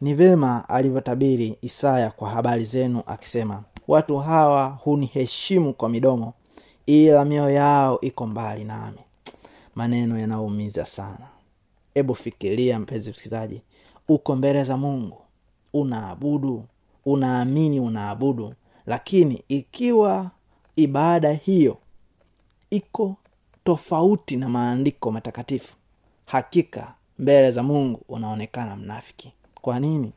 ni 0.00 0.14
vema 0.14 0.68
alivyotabiri 0.68 1.58
isaya 1.62 2.10
kwa 2.10 2.30
habari 2.30 2.64
zenu 2.64 3.02
akisema 3.06 3.62
watu 3.88 4.16
hawa 4.18 4.68
huniheshimu 4.68 5.72
kwa 5.74 5.88
midomo 5.88 6.32
ila 6.86 7.24
mioyo 7.24 7.50
yao 7.50 8.00
iko 8.00 8.26
mbali 8.26 8.64
nami. 8.64 8.98
Maneno 9.74 10.18
yanaumiza 10.18 10.86
sana 10.86 11.26
hebu 11.94 12.14
fikiria 12.14 12.78
mpenzi 12.78 13.10
msikilizaji 13.10 13.60
uko 14.08 14.36
mbele 14.36 14.64
za 14.64 14.76
mungu 14.76 15.16
unaabudu 15.72 16.64
unaamini 17.04 17.80
unaabudu 17.80 18.54
lakini 18.86 19.42
ikiwa 19.48 20.30
ibada 20.76 21.32
hiyo 21.32 21.76
iko 22.70 23.16
tofauti 23.64 24.36
na 24.36 24.48
maandiko 24.48 25.10
matakatifu 25.10 25.76
hakika 26.26 26.94
mbele 27.18 27.50
za 27.50 27.62
mungu 27.62 28.00
unaonekana 28.08 28.76
mnafiki. 28.76 29.32
Kwa 29.60 29.80
nini? 29.80 30.12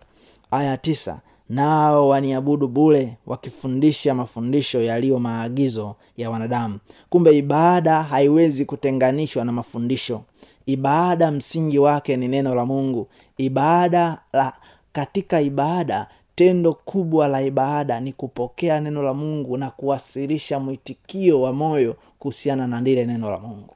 Aya 0.51 0.77
tisa 0.77 1.19
nao 1.49 2.07
waniabudu 2.07 2.67
bule 2.67 3.17
wakifundisha 3.25 4.15
mafundisho 4.15 4.81
yaliyo 4.81 5.19
maagizo 5.19 5.95
ya 6.17 6.29
wanadamu. 6.29 6.79
Kumbe 7.09 7.37
ibada 7.37 8.03
haiwezi 8.03 8.65
kutenganishwa 8.65 9.45
na 9.45 9.51
mafundisho 9.51 10.23
ibada 10.67 11.31
msingi 11.31 11.79
wake 11.79 12.17
ni 12.17 12.27
neno 12.27 12.55
la 12.55 12.65
mungu. 12.65 13.07
Ibada 13.37 14.21
la 14.33 14.53
katika 14.91 15.41
ibada 15.41 16.07
tendo 16.35 16.73
kubwa 16.73 17.27
la 17.27 17.41
ibada 17.41 17.99
ni 17.99 18.13
kupokea 18.13 18.79
neno 18.79 19.03
la 19.03 19.13
mungu 19.13 19.57
na 19.57 19.69
kuwasilisha 19.71 20.59
mwitikio 20.59 21.41
wa 21.41 21.53
moyo 21.53 21.95
kuhusiana 22.19 22.67
na 22.67 22.81
lile 22.81 23.05
neno 23.05 23.31
la 23.31 23.37
mungu. 23.39 23.73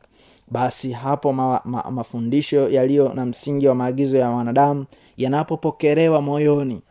Basi 0.51 0.91
hapo 0.91 1.33
ma, 1.33 1.61
ma, 1.65 1.91
mafundisho 1.91 2.69
yaliyo 2.69 3.13
na 3.13 3.25
msingi 3.25 3.67
wa 3.67 3.75
maagizo 3.75 4.17
ya 4.17 4.29
wanadamu 4.29 4.85
yanapopokelewa 5.17 6.21
moyoni 6.21 6.81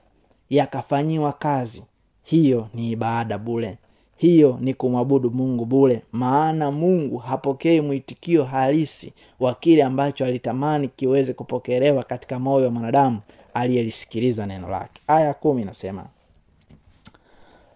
yakafanyiwa 0.51 1.33
kazi 1.33 1.83
hiyo 2.23 2.69
ni 2.75 2.91
ibada 2.91 3.39
bule 3.39 3.79
hiyo 4.21 4.59
ni 4.61 4.75
kumwabudu 4.75 5.31
mungu 5.31 5.65
bule 5.65 6.03
maana 6.13 6.71
mungu 6.71 7.19
hapokei 7.19 7.81
mwitikio 7.81 8.45
halisi 8.45 9.13
wa 9.41 9.55
kile 9.55 9.83
ambacho 9.85 10.25
alitamani 10.25 10.89
kiweze 10.89 11.33
kupokelewa 11.33 12.03
katika 12.05 12.39
moyo 12.39 12.65
wa 12.65 12.71
mwanadamu 12.71 13.21
aliyelisikiliza 13.55 14.47
neno 14.47 14.69
lake. 14.69 15.03
Aya 15.07 15.35
kumi 15.35 15.63
inasema 15.63 16.07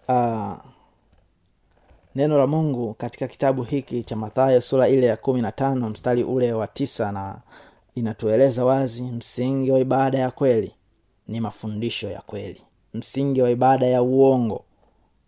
uh, 0.07 0.53
neno 2.15 2.37
la 2.37 2.47
mungu 2.47 2.93
katika 2.93 3.27
kitabu 3.27 3.63
hiki 3.63 4.03
cha 4.03 4.15
mathayo 4.15 4.61
sura 4.61 4.87
ile 4.87 5.07
ya 5.07 5.17
kumi 5.17 5.41
na 5.41 5.51
tano 5.51 5.89
mstari 5.89 6.23
ule 6.23 6.53
wa 6.53 6.67
tisa 6.67 7.11
na 7.11 7.37
inatueleza 7.95 8.65
wazi 8.65 9.01
msingi 9.03 9.71
wa 9.71 9.79
ibada 9.79 10.19
ya 10.19 10.31
kweli 10.31 10.71
ni 11.27 11.39
mafundisho 11.39 12.09
ya 12.09 12.21
kweli. 12.21 12.61
Msingi 12.93 13.41
wa 13.41 13.49
ibada 13.49 13.85
ya 13.87 14.01
uongo 14.01 14.63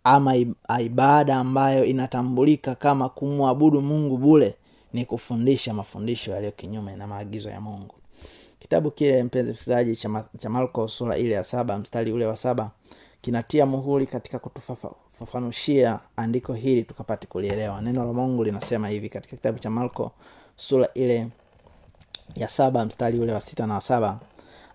ama 0.08 0.36
ibada 0.80 1.38
ambayo 1.38 1.86
inatambulika 1.86 2.76
kama 2.76 3.10
kumwabudu 3.10 3.82
mungu 3.82 4.17
bule 4.17 4.56
ni 4.93 5.06
kufundisha 5.06 5.74
mafundisho 5.74 6.32
yaliyo 6.32 6.52
kinyume 6.52 6.96
na 6.96 7.08
maagizo 7.08 7.50
ya 7.50 7.62
mungu. 7.62 7.96
Kitabu 8.60 8.91
kile 8.91 9.24
mpenzi 9.24 9.52
msikilizaji 9.52 9.96
cha, 9.96 10.24
cha 10.39 10.50
marko 10.50 10.88
sura 10.88 11.17
ile 11.17 11.36
ya 11.36 11.43
saba 11.43 11.78
mstari 11.78 12.12
ule 12.12 12.26
wa 12.26 12.36
saba 12.36 12.72
kinatia 13.22 13.65
muhuri 13.65 14.06
katika 14.06 14.39
kutufafanushia 14.39 16.00
andiko 16.15 16.54
hili 16.54 16.84
tukapate 16.84 17.28
kulielewa. 17.28 17.82
Neno 17.82 18.06
la 18.06 18.13
mungu 18.13 18.43
linasema 18.43 18.89
hivi 18.89 19.10
katika 19.10 19.36
kitabu 19.36 19.60
cha 19.60 19.70
marko 19.70 20.12
sura 20.56 20.88
ile 20.93 21.28
ya 22.36 22.50
saba 22.50 22.86
mstari 22.86 23.20
ule 23.20 23.34
wa 23.34 23.41
sita 23.41 23.67
na 23.67 23.74
wa 23.74 23.82
saba 23.82 24.20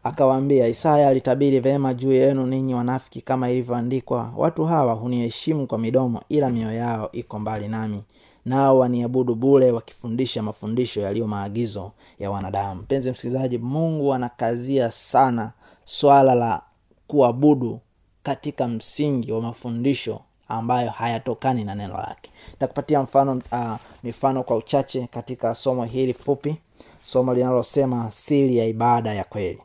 akawaambia 0.04 0.66
isaya 0.68 1.08
alitabiri 1.08 1.60
vema 1.60 1.94
juu 1.94 2.12
yenu 2.12 2.46
ninyi 2.46 2.74
wanafiki 2.74 3.20
kama 3.20 3.50
ilivyoandikwa. 3.50 4.32
Watu 4.36 4.64
hawa 4.64 4.92
huniheshimu 4.94 5.66
kwa 5.66 5.78
midomo 5.78 6.20
ila 6.28 6.50
mioyo 6.50 6.72
yao 6.78 7.08
iko 7.12 7.38
mbali 7.38 7.68
nami. 7.68 8.02
Nao 8.44 8.78
waniabudu 8.78 9.34
bule 9.34 9.70
wakifundisha 9.70 10.42
mafundisho 10.42 11.00
yaliyo 11.00 11.26
maagizo 11.26 11.92
ya 12.18 12.30
wanadamu. 12.30 12.82
Mpenzi 12.82 13.10
msikilizaji 13.10 13.58
mungu 13.58 14.14
anakazia 14.14 14.90
sana 14.90 15.52
swala 15.84 16.34
la 16.34 16.62
kuabudu 17.06 17.80
katika 18.22 18.68
msingi 18.68 19.32
wa 19.32 19.40
mafundisho 19.40 20.20
ambayo 20.48 20.90
hayatokani 20.90 21.64
na 21.64 21.74
neno 21.74 21.94
lake. 21.96 22.30
Nitakupatia 22.52 23.02
mfano 23.02 23.42
uh, 23.52 23.74
mifano 24.02 24.42
kwa 24.42 24.56
uchache 24.56 25.06
katika 25.10 25.54
somo 25.54 25.84
hili 25.84 26.14
fupi 26.14 26.56
somo 27.06 27.34
linalosema 27.34 28.10
siri 28.10 28.56
ya 28.56 28.66
ibada 28.66 29.14
ya 29.14 29.24
kweli 29.24 29.58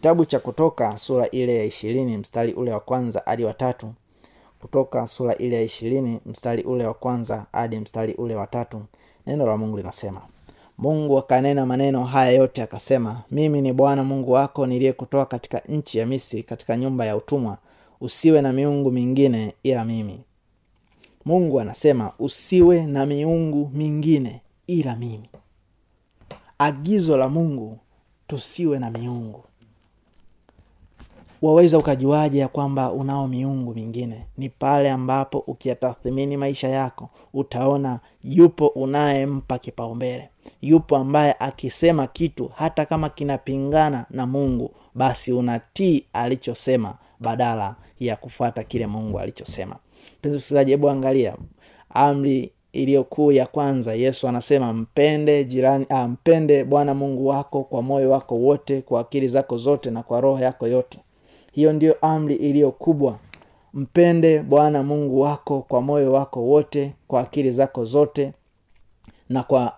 kitabu 0.00 0.24
cha 0.24 0.38
kutoka 0.40 0.96
sura 0.98 1.30
ile 1.30 1.58
ya 1.58 1.64
ishirini 1.64 2.16
mstari 2.16 2.52
ule 2.52 2.72
wa 2.72 2.80
kwanza 2.80 3.22
hadi 3.26 3.44
watatu 3.44 3.92
kutoka 4.60 5.06
sura 5.06 5.34
ile 5.36 5.56
ya 5.56 5.62
ishirini 5.62 6.20
mstari 6.26 6.62
ule 6.62 6.86
wa 6.86 6.94
kwanza 6.94 7.46
hadi 7.52 7.78
mstari 7.78 8.14
ule 8.14 8.34
wa 8.34 8.46
tatu. 8.46 8.82
Neno 9.26 9.46
la 9.46 9.56
mungu 9.56 9.76
linasema 9.76 10.20
mungu 10.78 11.18
akanena 11.18 11.66
maneno 11.66 12.04
haya 12.04 12.32
yote 12.32 12.62
akasema 12.62 13.22
mimi 13.30 13.60
ni 13.62 13.72
bwana 13.72 14.04
mungu 14.04 14.32
wako 14.32 14.66
niliyekutoa 14.66 15.26
katika 15.26 15.58
nchi 15.58 15.98
ya 15.98 16.06
misri 16.06 16.42
katika 16.42 16.76
nyumba 16.76 17.06
ya 17.06 17.16
utumwa. 17.16 17.58
Usiwe 18.00 18.42
na 18.42 18.52
miungu 18.52 18.90
mingine 18.90 19.54
ila 19.62 19.84
mimi. 19.84 20.20
Mungu 21.24 21.60
anasema 21.60 22.12
usiwe 22.18 22.86
na 22.86 23.06
miungu 23.06 23.70
mingine 23.74 24.40
ila 24.66 24.96
mimi. 24.96 25.30
Agizo 26.58 27.16
la 27.16 27.28
mungu 27.28 27.78
tusiwe 28.26 28.78
na 28.78 28.90
miungu 28.90 29.44
waweza 31.42 31.78
ukajuaje 31.78 32.38
ya 32.38 32.48
kwamba 32.48 32.92
unao 32.92 33.28
miungu 33.28 33.74
mingine? 33.74 34.26
Ni 34.38 34.48
pale 34.48 34.90
ambapo 34.90 35.38
ukiyatathmini 35.38 36.36
maisha 36.36 36.68
yako 36.68 37.10
utaona 37.34 38.00
yupo 38.24 38.66
unayempa 38.66 39.58
kipaumbele. 39.58 40.28
Yupo 40.62 40.96
ambaye 40.96 41.34
akisema 41.38 42.06
kitu 42.06 42.50
hata 42.54 42.86
kama 42.86 43.08
kinapingana 43.08 44.06
na 44.10 44.26
mungu 44.26 44.70
basi 44.94 45.32
unatii 45.32 46.04
alichosema 46.12 46.94
badala 47.20 47.76
ya 48.00 48.16
kufuata 48.16 48.64
kile 48.64 48.86
mungu 48.86 49.18
alichosema. 49.18 49.76
Mpenzi 50.18 50.38
msikilizaji 50.38 50.70
hebu 50.70 50.90
angalia 50.90 51.36
amri 51.90 52.52
iliyokuu 52.72 53.32
ya 53.32 53.46
kwanza. 53.46 53.94
Yesu 53.94 54.28
anasema 54.28 54.72
mpende 54.72 55.44
jirani 55.44 55.86
ah, 55.88 56.08
mpende 56.08 56.64
bwana 56.64 56.94
mungu 56.94 57.26
wako 57.26 57.64
kwa 57.64 57.82
moyo 57.82 58.10
wako 58.10 58.34
wote 58.34 58.82
kwa 58.82 59.00
akili 59.00 59.28
zako 59.28 59.56
zote 59.58 59.90
na 59.90 60.02
kwa 60.02 60.20
roho 60.20 60.38
yako 60.40 60.66
yote 60.68 60.98
hiyo 61.50 61.72
ndiyo 61.72 61.96
amri 62.02 62.34
iliyo 62.34 62.70
kubwa. 62.70 63.18
Mpende 63.74 64.42
bwana 64.42 64.82
mungu 64.82 65.20
wako 65.20 65.62
kwa 65.68 65.80
moyo 65.80 66.12
wako 66.12 66.40
wote 66.42 66.94
kwa 67.08 67.20
akili 67.20 67.50
zako 67.50 67.84
zote 67.84 68.32
na 69.28 69.42
kwa 69.42 69.72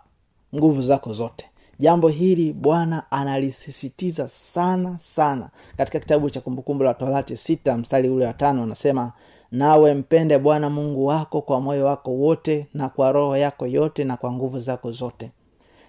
nguvu 0.55 0.83
zako 0.83 1.13
zote. 1.13 1.47
Jambo 1.79 2.09
hili 2.09 2.53
bwana 2.53 3.11
analisisitiza 3.11 4.29
sana 4.29 4.99
sana. 4.99 5.49
Katika 5.77 6.01
kitabu 6.01 6.31
cha 6.31 6.41
kumbukumbu 6.41 6.85
la 6.85 6.95
torati 6.95 7.37
sita 7.37 7.77
mstari 7.77 8.09
ule 8.09 8.27
wa 8.27 8.33
tano 8.33 8.63
anasema 8.63 9.13
nawe 9.53 9.95
mpende 9.95 10.39
bwana 10.39 10.71
mungu 10.71 11.07
wako 11.07 11.41
kwa 11.43 11.61
moyo 11.61 11.85
wako 11.87 12.11
wote 12.11 12.67
na 12.75 12.89
kwa 12.89 13.13
roho 13.13 13.37
yako 13.37 13.67
yote 13.67 14.05
na 14.05 14.17
kwa 14.17 14.33
nguvu 14.33 14.61
zako 14.61 14.93
zote. 14.93 15.31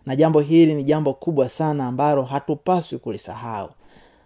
Na 0.06 0.16
jambo 0.16 0.40
hili 0.40 0.74
ni 0.74 0.84
jambo 0.84 1.14
kubwa 1.14 1.50
sana 1.50 1.88
ambalo 1.88 2.24
hatupaswi 2.24 2.98
kulisahau 3.00 3.70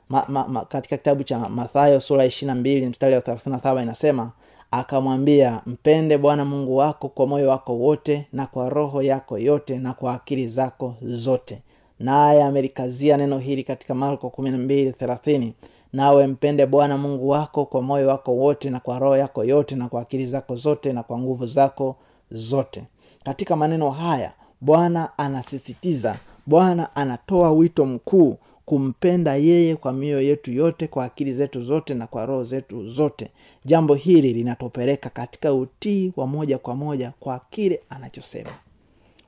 ma, 0.10 0.26
ma, 0.28 0.48
ma, 0.48 0.66
katika 0.66 0.98
kitabu 0.98 1.24
cha 1.24 1.40
mathayo 1.40 2.00
sura 2.00 2.26
ishirina 2.26 2.56
mbili 2.56 2.90
mstari 2.90 3.16
wa 3.16 3.22
thelathina 3.22 3.60
saba 3.60 3.82
inasema 3.84 4.32
akamwambia 4.72 5.62
mpende 5.66 6.18
bwana 6.18 6.46
mungu 6.46 6.76
wako 6.78 7.10
kwa 7.10 7.28
moyo 7.28 7.50
wako 7.50 7.74
wote 7.76 8.28
na 8.34 8.46
kwa 8.48 8.70
roho 8.70 9.02
yako 9.02 9.38
yote 9.38 9.78
na 9.80 9.94
kwa 9.94 10.14
akili 10.14 10.48
zako 10.48 10.96
zote. 11.02 11.62
Naye 12.00 12.44
amelikazia 12.44 13.18
neno 13.18 13.38
hili 13.38 13.64
katika 13.64 13.94
marko 13.94 14.30
kumi 14.30 14.50
na 14.50 14.58
mbili 14.58 14.92
thelathini 14.94 15.54
nawe 15.94 16.28
mpende 16.28 16.66
bwana 16.66 16.98
mungu 16.98 17.30
wako 17.30 17.66
kwa 17.66 17.82
moyo 17.82 18.08
wako 18.08 18.32
wote 18.36 18.70
na 18.70 18.80
kwa 18.80 19.00
roho 19.00 19.18
yako 19.18 19.44
yote 19.44 19.76
na 19.76 19.90
kwa 19.90 20.02
akili 20.02 20.26
zako 20.26 20.56
zote 20.56 20.94
na 20.94 21.04
kwa 21.04 21.20
nguvu 21.20 21.46
zako 21.46 21.96
zote. 22.32 22.84
Katika 23.24 23.56
maneno 23.56 23.92
haya 23.92 24.32
bwana 24.62 25.18
anasisitiza 25.18 26.16
bwana 26.46 26.96
anatoa 26.96 27.52
wito 27.52 27.86
mkuu 27.86 28.38
kumpenda 28.68 29.36
yeye 29.36 29.76
kwa 29.76 29.94
mioyo 29.94 30.22
yetu 30.22 30.52
yote 30.52 30.88
kwa 30.88 31.06
akili 31.06 31.34
zetu 31.34 31.64
zote 31.64 31.94
na 31.94 32.08
kwa 32.08 32.26
roho 32.26 32.44
zetu 32.44 32.90
zote. 32.90 33.32
Jambo 33.66 33.96
hili 33.96 34.34
linatopeleka 34.34 35.10
katika 35.10 35.54
utii 35.54 36.14
wa 36.16 36.28
moja 36.28 36.58
kwa 36.58 36.76
moja 36.76 37.14
kwa 37.20 37.42
kile 37.50 37.82
anachosema. 37.90 38.50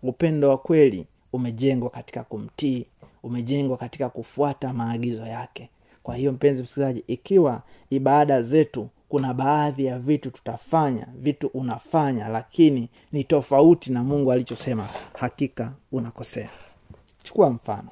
Upendo 0.04 0.50
wa 0.50 0.58
kweli 0.58 1.06
umejengwa 1.34 1.90
katika 1.90 2.24
kumtii 2.24 2.86
umejengwa 3.24 3.78
katika 3.78 4.10
kufuata 4.10 4.74
maagizo 4.74 5.26
yake. 5.28 5.70
Kwa 6.04 6.16
hiyo 6.16 6.32
mpenzi 6.32 6.64
msikilizaji 6.64 7.04
ikiwa 7.08 7.62
ibada 7.90 8.42
zetu 8.42 8.90
kuna 9.10 9.34
baadhi 9.34 9.86
ya 9.86 10.00
vitu 10.00 10.32
tutafanya 10.32 11.08
vitu 11.16 11.48
unafanya 11.48 12.28
lakini 12.28 12.90
ni 13.12 13.24
tofauti 13.24 13.92
na 13.92 14.04
mungu 14.04 14.32
alichosema 14.32 14.88
hakika 15.14 15.74
unakosea. 15.92 16.50
Chukua 17.24 17.50
mfano 17.50 17.90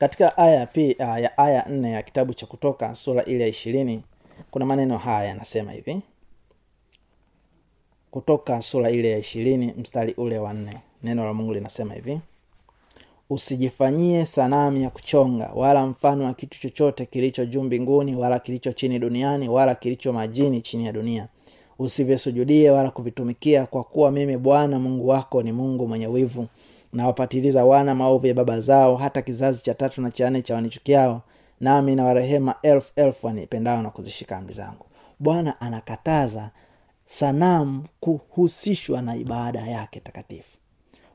katika 0.00 0.36
aya 0.38 0.54
ya 0.54 0.68
ah, 0.98 1.20
ya 1.20 1.38
aya 1.38 1.66
nne 1.68 1.90
ya 1.90 2.02
kitabu 2.02 2.34
cha 2.34 2.46
kutoka 2.46 2.94
sura 2.94 3.24
ile 3.24 3.42
ya 3.42 3.48
ishirini 3.48 4.02
kuna 4.50 4.66
maneno 4.66 4.98
haya 4.98 5.28
yanasema 5.28 5.72
hivi. 5.72 6.00
Kutoka 8.10 8.62
sura 8.62 8.90
ile 8.90 9.10
ya 9.10 9.18
ishirini 9.18 9.74
mstari 9.78 10.14
ule 10.16 10.38
wa 10.38 10.52
nne. 10.52 10.76
Neno 11.02 11.24
la 11.26 11.32
mungu 11.32 11.54
linasema 11.54 11.94
hivi. 11.94 12.20
Usijifanyie 13.30 14.26
sanamu 14.26 14.76
ya 14.76 14.90
kuchonga 14.90 15.50
wala 15.54 15.86
mfano 15.86 16.24
wa 16.24 16.34
kitu 16.34 16.60
chochote 16.60 17.06
kilicho 17.06 17.46
juu 17.46 17.62
mbinguni 17.62 18.16
wala 18.16 18.38
kilicho 18.38 18.72
chini 18.72 18.98
duniani 18.98 19.48
wala 19.48 19.74
kilicho 19.74 20.12
majini 20.12 20.60
chini 20.60 20.86
ya 20.86 20.92
dunia. 20.92 21.28
Usivisujudie 21.78 22.70
wala 22.70 22.90
kuvitumikia 22.90 23.66
kwa 23.66 23.84
kuwa 23.84 24.10
mimi 24.10 24.36
bwana 24.36 24.78
mungu 24.78 25.08
wako 25.08 25.42
ni 25.42 25.52
mungu 25.52 25.88
mwenye 25.88 26.06
wivu 26.06 26.46
nawapatiliza 26.92 27.64
wana 27.64 27.94
maovu 27.94 28.26
ya 28.26 28.34
baba 28.34 28.60
zao 28.60 28.96
hata 28.96 29.22
kizazi 29.22 29.62
cha 29.62 29.74
tatu 29.74 30.00
na 30.02 30.10
cha 30.10 30.30
nne 30.30 30.42
cha 30.42 30.54
wanichukiao 30.54 31.22
nami 31.60 31.94
na 31.94 32.04
warehema 32.04 32.54
elfu 32.62 32.92
elfu 32.96 33.26
wanipendao 33.26 33.82
na 33.82 33.90
kuzishika 33.90 34.36
amri 34.36 34.54
zangu. 34.54 34.86
Bwana 35.18 35.60
anakataza 35.60 36.50
sanamu 37.06 37.84
kuhusishwa 38.00 39.02
na 39.02 39.16
ibada 39.16 39.60
yake 39.60 40.00
takatifu. 40.00 40.56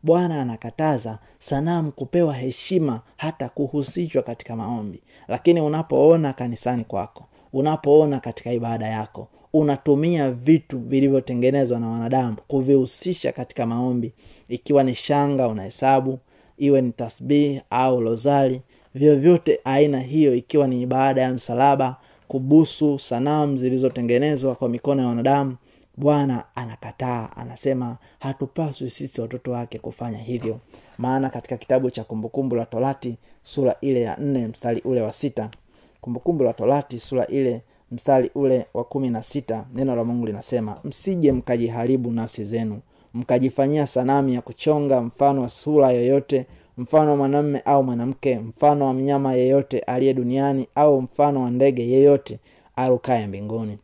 Bwana 0.04 0.42
anakataza 0.42 1.20
sanamu 1.38 1.92
kupewa 1.92 2.34
heshima 2.34 3.02
hata 3.18 3.50
kuhusishwa 3.50 4.24
katika 4.24 4.56
maombi. 4.56 5.04
Lakini 5.28 5.62
unapoona 5.62 6.34
kanisani 6.34 6.84
kwako 6.84 7.26
unapoona 7.54 8.20
katika 8.20 8.52
ibada 8.52 8.88
yako 8.88 9.28
unatumia 9.60 10.32
vitu 10.32 10.80
vilivyotengenezwa 10.80 11.80
na 11.80 11.88
wanadamu 11.88 12.38
kuvihusisha 12.48 13.32
katika 13.32 13.66
maombi. 13.66 14.14
Ikiwa 14.50 14.84
ni 14.84 14.96
shanga 14.96 15.48
unahesabu 15.48 16.20
iwe 16.58 16.82
ni 16.82 16.92
tasbihi 16.92 17.62
au 17.70 18.02
lozari 18.02 18.62
vyovyote 18.96 19.60
aina 19.64 20.00
hiyo 20.00 20.36
ikiwa 20.36 20.68
ni 20.68 20.82
ibada 20.82 21.22
ya 21.22 21.34
msalaba 21.34 21.98
kubusu 22.28 23.00
sanamu 23.00 23.58
zilizotengenezwa 23.58 24.56
kwa 24.56 24.70
mikono 24.70 25.02
ya 25.02 25.08
wanadamu 25.08 25.56
bwana 25.98 26.44
anakataa 26.56 27.30
anasema 27.36 27.98
hatupaswi 28.20 28.90
sisi 28.90 29.22
watoto 29.22 29.52
wake 29.52 29.80
kufanya 29.80 30.18
hivyo. 30.18 30.60
Maana 30.98 31.30
katika 31.30 31.58
kitabu 31.58 31.92
cha 31.92 32.04
kumbukumbu 32.04 32.56
la 32.56 32.66
torati 32.66 33.18
sura 33.44 33.76
ile 33.82 34.02
ya 34.02 34.18
nne 34.18 34.48
mstari 34.48 34.82
ule 34.86 35.02
wa 35.02 35.12
sita. 35.14 35.50
Kumbukumbu 36.02 36.44
la 36.44 36.54
torati 36.54 37.00
sura 37.00 37.28
ile 37.28 37.62
mstari 37.92 38.32
ule 38.36 38.66
wa 38.74 38.84
kumi 38.84 39.10
na 39.10 39.24
sita 39.24 39.66
neno 39.76 39.96
la 39.96 40.04
mungu 40.04 40.26
linasema 40.26 40.80
msije 40.84 41.32
mkajiharibu 41.32 42.12
nafsi 42.12 42.46
zenu 42.46 42.80
mkajifanyia 43.14 43.88
sanamu 43.88 44.30
ya 44.30 44.42
kuchonga 44.42 45.02
mfano 45.02 45.42
wa 45.42 45.50
sura 45.50 45.92
yoyote 45.92 46.46
mfano 46.78 47.12
wa 47.12 47.18
mwanamme 47.18 47.60
au 47.66 47.84
mwanamke 47.84 48.40
mfano 48.40 48.86
wa 48.86 48.94
mnyama 48.94 49.34
yeyote 49.34 49.80
aliye 49.80 50.14
duniani 50.14 50.68
au 50.76 51.02
mfano 51.02 51.42
wa 51.44 51.52
ndege 51.52 51.88
yeyote 51.90 52.40
arukaye 52.76 53.28
mbinguni. 53.28 53.78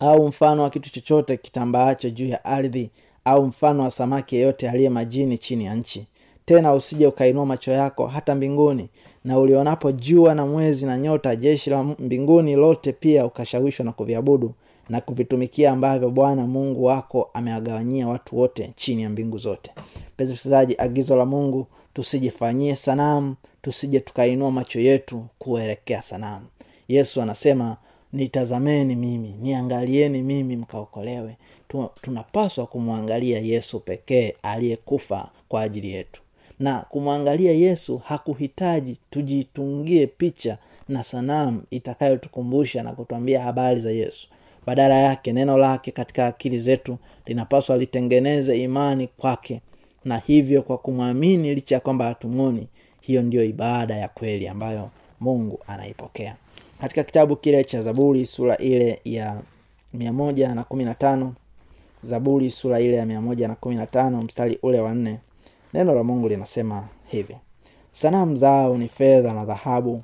Au 0.00 0.28
mfano 0.28 0.62
wa 0.62 0.70
kitu 0.70 0.90
chochote 0.92 1.36
kitambaacho 1.36 2.10
juu 2.10 2.26
ya 2.26 2.44
ardhi 2.44 2.90
au 3.24 3.46
mfano 3.46 3.82
wa 3.82 3.90
samaki 3.90 4.36
yeyote 4.36 4.70
aliye 4.70 4.88
majini 4.88 5.38
chini 5.38 5.64
ya 5.64 5.74
nchi. 5.74 6.06
Tena 6.44 6.74
usije 6.74 7.06
ukainua 7.06 7.46
macho 7.46 7.70
yako 7.72 8.06
hata 8.06 8.34
mbinguni 8.34 8.88
na 9.24 9.38
ulionapo 9.38 9.92
jua 9.92 10.34
na 10.34 10.46
mwezi 10.46 10.86
na 10.86 10.98
nyota 10.98 11.36
jeshi 11.36 11.70
la 11.70 11.82
mbinguni 11.84 12.54
lote 12.56 12.92
pia 12.92 13.26
ukashawishwa 13.26 13.84
na 13.84 13.92
kuviabudu 13.92 14.54
na 14.88 15.00
kuvitumikia 15.00 15.70
ambavyo 15.70 16.10
bwana 16.10 16.46
mungu 16.46 16.84
wako 16.84 17.30
amewagawanyia 17.34 18.08
watu 18.08 18.38
wote 18.38 18.72
chini 18.76 19.02
ya 19.02 19.10
mbingu 19.10 19.38
zote. 19.38 19.70
Mpenzi 20.14 20.74
agizo 20.78 21.16
la 21.16 21.24
mungu 21.24 21.66
tusijifanyie 21.94 22.76
sanamu 22.76 23.34
tusije 23.62 24.00
tukainua 24.00 24.50
macho 24.50 24.80
yetu 24.80 25.24
kuelekea 25.38 26.02
sanamu. 26.02 26.46
Yesu 26.88 27.22
anasema 27.22 27.76
nitazameni 28.12 28.94
mimi 28.94 29.34
niangalieni 29.42 30.22
mimi 30.22 30.56
mkaokolewe. 30.56 31.36
Tunapaswa 32.02 32.66
kumwangalia 32.66 33.38
yesu 33.38 33.80
pekee 33.80 34.34
aliyekufa 34.42 35.28
kwa 35.48 35.62
ajili 35.62 35.90
yetu 35.90 36.22
na 36.58 36.80
kumwangalia 36.80 37.52
yesu 37.52 37.98
hakuhitaji 37.98 38.98
tujitungie 39.10 40.06
picha 40.06 40.58
na 40.88 41.04
sanamu 41.04 41.62
itakayotukumbusha 41.70 42.82
na 42.82 42.92
kutuambia 42.92 43.42
habari 43.42 43.80
za 43.80 43.90
yesu. 43.90 44.28
Badala 44.66 44.94
yake 44.98 45.32
neno 45.32 45.58
lake 45.58 45.90
katika 45.90 46.26
akili 46.26 46.58
zetu 46.58 46.98
linapaswa 47.26 47.76
litengeneze 47.78 48.62
imani 48.62 49.06
kwake 49.16 49.60
na 50.04 50.18
hivyo 50.18 50.62
kwa 50.62 50.78
kumwamini 50.78 51.54
licha 51.54 51.74
ya 51.74 51.80
kwamba 51.80 52.04
hatumwoni 52.04 52.68
hiyo 53.00 53.22
ndiyo 53.22 53.44
ibada 53.44 53.96
ya 53.96 54.08
kweli 54.08 54.48
ambayo 54.48 54.90
mungu 55.20 55.60
anaipokea. 55.66 56.36
Katika 56.80 57.04
kitabu 57.04 57.36
kile 57.36 57.64
cha 57.64 57.82
zaburi 57.82 58.26
sura 58.26 58.56
ile 58.56 59.00
ya 59.04 59.42
mia 59.94 60.12
moja 60.12 60.54
na 60.54 60.64
kumi 60.64 60.84
na 60.84 60.94
tano 60.94 61.34
zaburi 62.02 62.50
sura 62.50 62.80
ile 62.80 62.96
ya 62.96 63.06
mia 63.06 63.48
na 63.48 63.54
kumi 63.54 63.74
na 63.74 63.86
tano 63.86 64.22
mstari 64.22 64.58
ule 64.62 64.80
wa 64.80 64.94
nne 64.94 65.18
neno 65.74 65.94
la 65.94 66.04
mungu 66.04 66.28
linasema 66.28 66.88
hivi 67.06 67.36
sanamu 67.92 68.36
zao 68.36 68.76
ni 68.76 68.88
fedha 68.88 69.32
na 69.32 69.44
dhahabu 69.44 70.02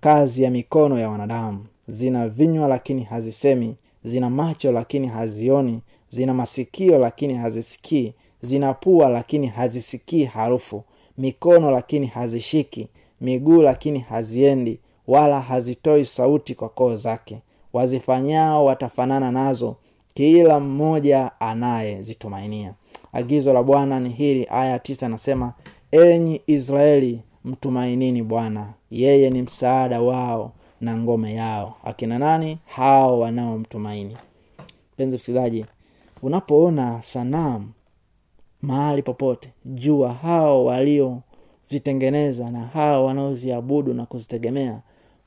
kazi 0.00 0.42
ya 0.42 0.50
mikono 0.50 0.98
ya 0.98 1.10
wanadamu. 1.10 1.66
Zina 1.88 2.28
vinywa 2.28 2.68
lakini 2.68 3.02
hazisemi 3.02 3.76
zina 4.04 4.30
macho 4.30 4.72
lakini 4.72 5.06
hazioni 5.08 5.80
zina 6.10 6.34
masikio 6.34 6.98
lakini 6.98 7.34
hazisikii 7.34 8.14
zina 8.42 8.74
pua 8.74 9.08
lakini 9.08 9.46
hazisikii 9.46 10.24
harufu 10.24 10.84
mikono 11.18 11.70
lakini 11.70 12.06
hazishiki 12.06 12.88
miguu 13.20 13.62
lakini 13.62 13.98
haziendi 13.98 14.78
wala 15.06 15.40
hazitoi 15.40 16.04
sauti 16.04 16.54
kwa 16.54 16.68
koo 16.68 16.96
zake. 16.96 17.38
Wazifanyao 17.72 18.64
watafanana 18.64 19.30
nazo 19.30 19.76
kila 20.14 20.60
mmoja 20.60 21.30
anayezitumainia 21.40 22.74
agizo 23.12 23.52
la 23.52 23.62
bwana 23.62 24.00
ni 24.00 24.10
hili 24.10 24.46
aya 24.50 24.78
tisa 24.78 25.06
anasema 25.06 25.52
enyi 25.90 26.40
israeli 26.46 27.22
mtumainini 27.44 28.22
bwana. 28.22 28.72
Yeye 28.90 29.30
ni 29.30 29.42
msaada 29.42 30.00
wao 30.00 30.52
na 30.80 30.96
ngome 30.96 31.34
yao. 31.34 31.74
Akina 31.84 32.18
nani? 32.18 32.58
Hao 32.66 33.20
wanaomtumaini. 33.20 34.16
Mpenzi 34.94 35.16
msikilizaji 35.16 35.64
unapoona 36.22 37.02
sanamu 37.02 37.68
mahali 38.62 39.02
popote 39.02 39.52
jua 39.64 40.12
hao 40.12 40.64
waliozitengeneza 40.64 42.50
na 42.50 42.60
hao 42.60 43.04
wanaoziabudu 43.04 43.94
na 43.94 44.06
kuzitegemea 44.06 44.80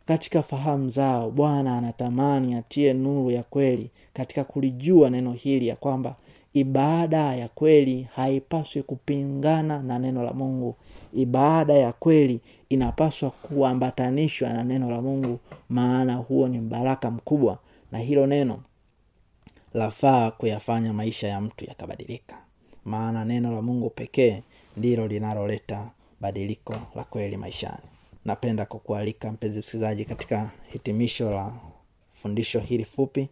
katika 0.05 0.43
fahamu 0.43 0.89
zao 0.89 1.31
bwana 1.31 1.77
anatamani 1.77 2.55
atie 2.55 2.93
nuru 2.93 3.31
ya 3.31 3.43
kweli 3.43 3.91
katika 4.13 4.43
kulijua 4.43 5.09
neno 5.09 5.31
hili 5.33 5.67
ya 5.67 5.75
kwamba 5.75 6.15
ibada 6.53 7.35
ya 7.35 7.47
kweli 7.47 8.07
haipaswi 8.15 8.83
kupingana 8.83 9.79
na 9.83 9.99
neno 9.99 10.23
la 10.23 10.33
mungu. 10.33 10.75
Ibada 11.13 11.73
ya 11.73 11.93
kweli 11.93 12.39
inapaswa 12.69 13.31
kuambatanishwa 13.31 14.53
na 14.53 14.63
neno 14.63 14.91
la 14.91 15.01
mungu 15.01 15.39
maana 15.69 16.13
huo 16.15 16.47
ni 16.47 16.59
mbaraka 16.59 17.11
mkubwa 17.11 17.57
na 17.91 17.99
hilo 17.99 18.27
neno 18.27 18.59
lafaa 19.73 20.31
kuyafanya 20.31 20.93
maisha 20.93 21.27
ya 21.27 21.41
mtu 21.41 21.65
yakabadilika. 21.65 22.37
Maana 22.85 23.25
neno 23.25 23.51
la 23.55 23.61
mungu 23.61 23.89
pekee 23.89 24.43
ndilo 24.77 25.07
linaloleta 25.07 25.89
badiliko 26.21 26.75
la 26.95 27.03
kweli 27.03 27.37
maishani. 27.37 27.83
Napenda 28.25 28.65
kukualika 28.65 29.31
mpenzi 29.31 29.59
msikilizaji 29.59 30.05
katika 30.05 30.49
hitimisho 30.73 31.31
la 31.31 31.53
fundisho 32.13 32.59
hili 32.59 32.85
fupi 32.85 33.29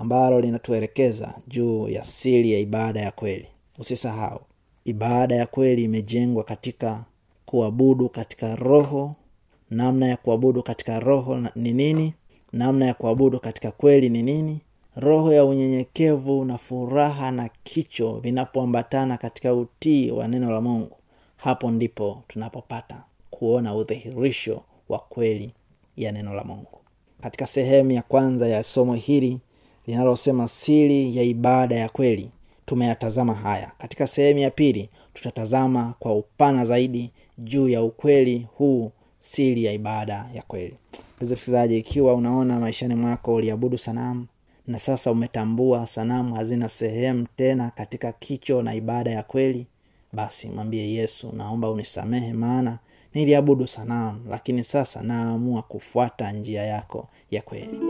ambalo 0.00 0.40
linatuelekeza 0.40 1.34
juu 1.48 1.88
ya 1.88 2.04
siri 2.04 2.52
ya 2.52 2.58
ibada 2.58 3.00
ya 3.00 3.10
kweli. 3.10 3.46
Usisahau 3.78 4.40
ibada 4.84 5.34
ya 5.36 5.46
kweli 5.46 5.84
imejengwa 5.84 6.44
katika 6.44 7.04
kuabudu 7.46 8.08
katika 8.08 8.56
roho. 8.56 9.14
Namna 9.70 10.06
ya 10.08 10.16
kuabudu 10.16 10.62
katika 10.62 11.00
roho 11.00 11.38
ni 11.56 11.72
nini? 11.72 12.14
Namna 12.52 12.86
ya 12.86 12.94
kuabudu 12.94 13.40
katika 13.40 13.70
kweli 13.70 14.08
ni 14.08 14.22
nini? 14.22 14.60
Roho 14.96 15.32
ya 15.32 15.44
unyenyekevu 15.44 16.44
na 16.44 16.58
furaha 16.58 17.30
na 17.30 17.50
kicho 17.64 18.12
vinapoambatana 18.20 19.16
katika 19.16 19.54
utii 19.54 20.10
wa 20.10 20.28
neno 20.28 20.50
la 20.50 20.60
mungu 20.60 20.96
hapo 21.36 21.70
ndipo 21.70 22.22
tunapopata 22.28 23.02
kuona 23.30 23.74
udhihirisho 23.74 24.62
wa 24.88 24.98
kweli 24.98 25.54
ya 25.96 26.12
neno 26.12 26.34
la 26.34 26.44
mungu. 26.44 26.78
Katika 27.22 27.46
sehemu 27.46 27.90
ya 27.90 28.02
kwanza 28.02 28.48
ya 28.48 28.62
somo 28.62 28.94
hili 28.94 29.40
linalosema 29.90 30.48
siri 30.48 31.16
ya 31.16 31.22
ibada 31.22 31.76
ya 31.76 31.88
kweli 31.88 32.30
tumeyatazama 32.66 33.34
haya. 33.34 33.72
Katika 33.78 34.06
sehemu 34.06 34.38
ya 34.40 34.50
pili 34.50 34.88
tutatazama 35.14 35.94
kwa 35.98 36.14
upana 36.14 36.66
zaidi 36.66 37.10
juu 37.38 37.68
ya 37.68 37.82
ukweli 37.82 38.46
huu 38.54 38.92
siri 39.20 39.64
ya 39.64 39.72
ibada 39.72 40.26
ya 40.34 40.42
kweli. 40.42 40.74
Msikilizaji 41.20 41.78
ikiwa 41.78 42.14
unaona 42.14 42.60
maishani 42.60 42.94
mwako 42.94 43.34
uliabudu 43.34 43.78
sanamu 43.78 44.26
na 44.66 44.78
sasa 44.78 45.10
umetambua 45.12 45.86
sanamu 45.86 46.34
hazina 46.34 46.68
sehemu 46.68 47.26
tena 47.36 47.70
katika 47.70 48.12
kicho 48.12 48.62
na 48.62 48.74
ibada 48.74 49.10
ya 49.10 49.22
kweli 49.22 49.66
basi 50.12 50.48
mwambie 50.48 50.92
yesu 50.92 51.32
naomba 51.36 51.70
unisamehe 51.70 52.32
maana 52.32 52.78
niliabudu 53.14 53.66
sanamu 53.66 54.20
lakini 54.30 54.64
sasa 54.64 55.02
naamua 55.02 55.62
kufuata 55.62 56.32
njia 56.32 56.62
yako 56.62 57.08
ya 57.30 57.42
kweli 57.42 57.89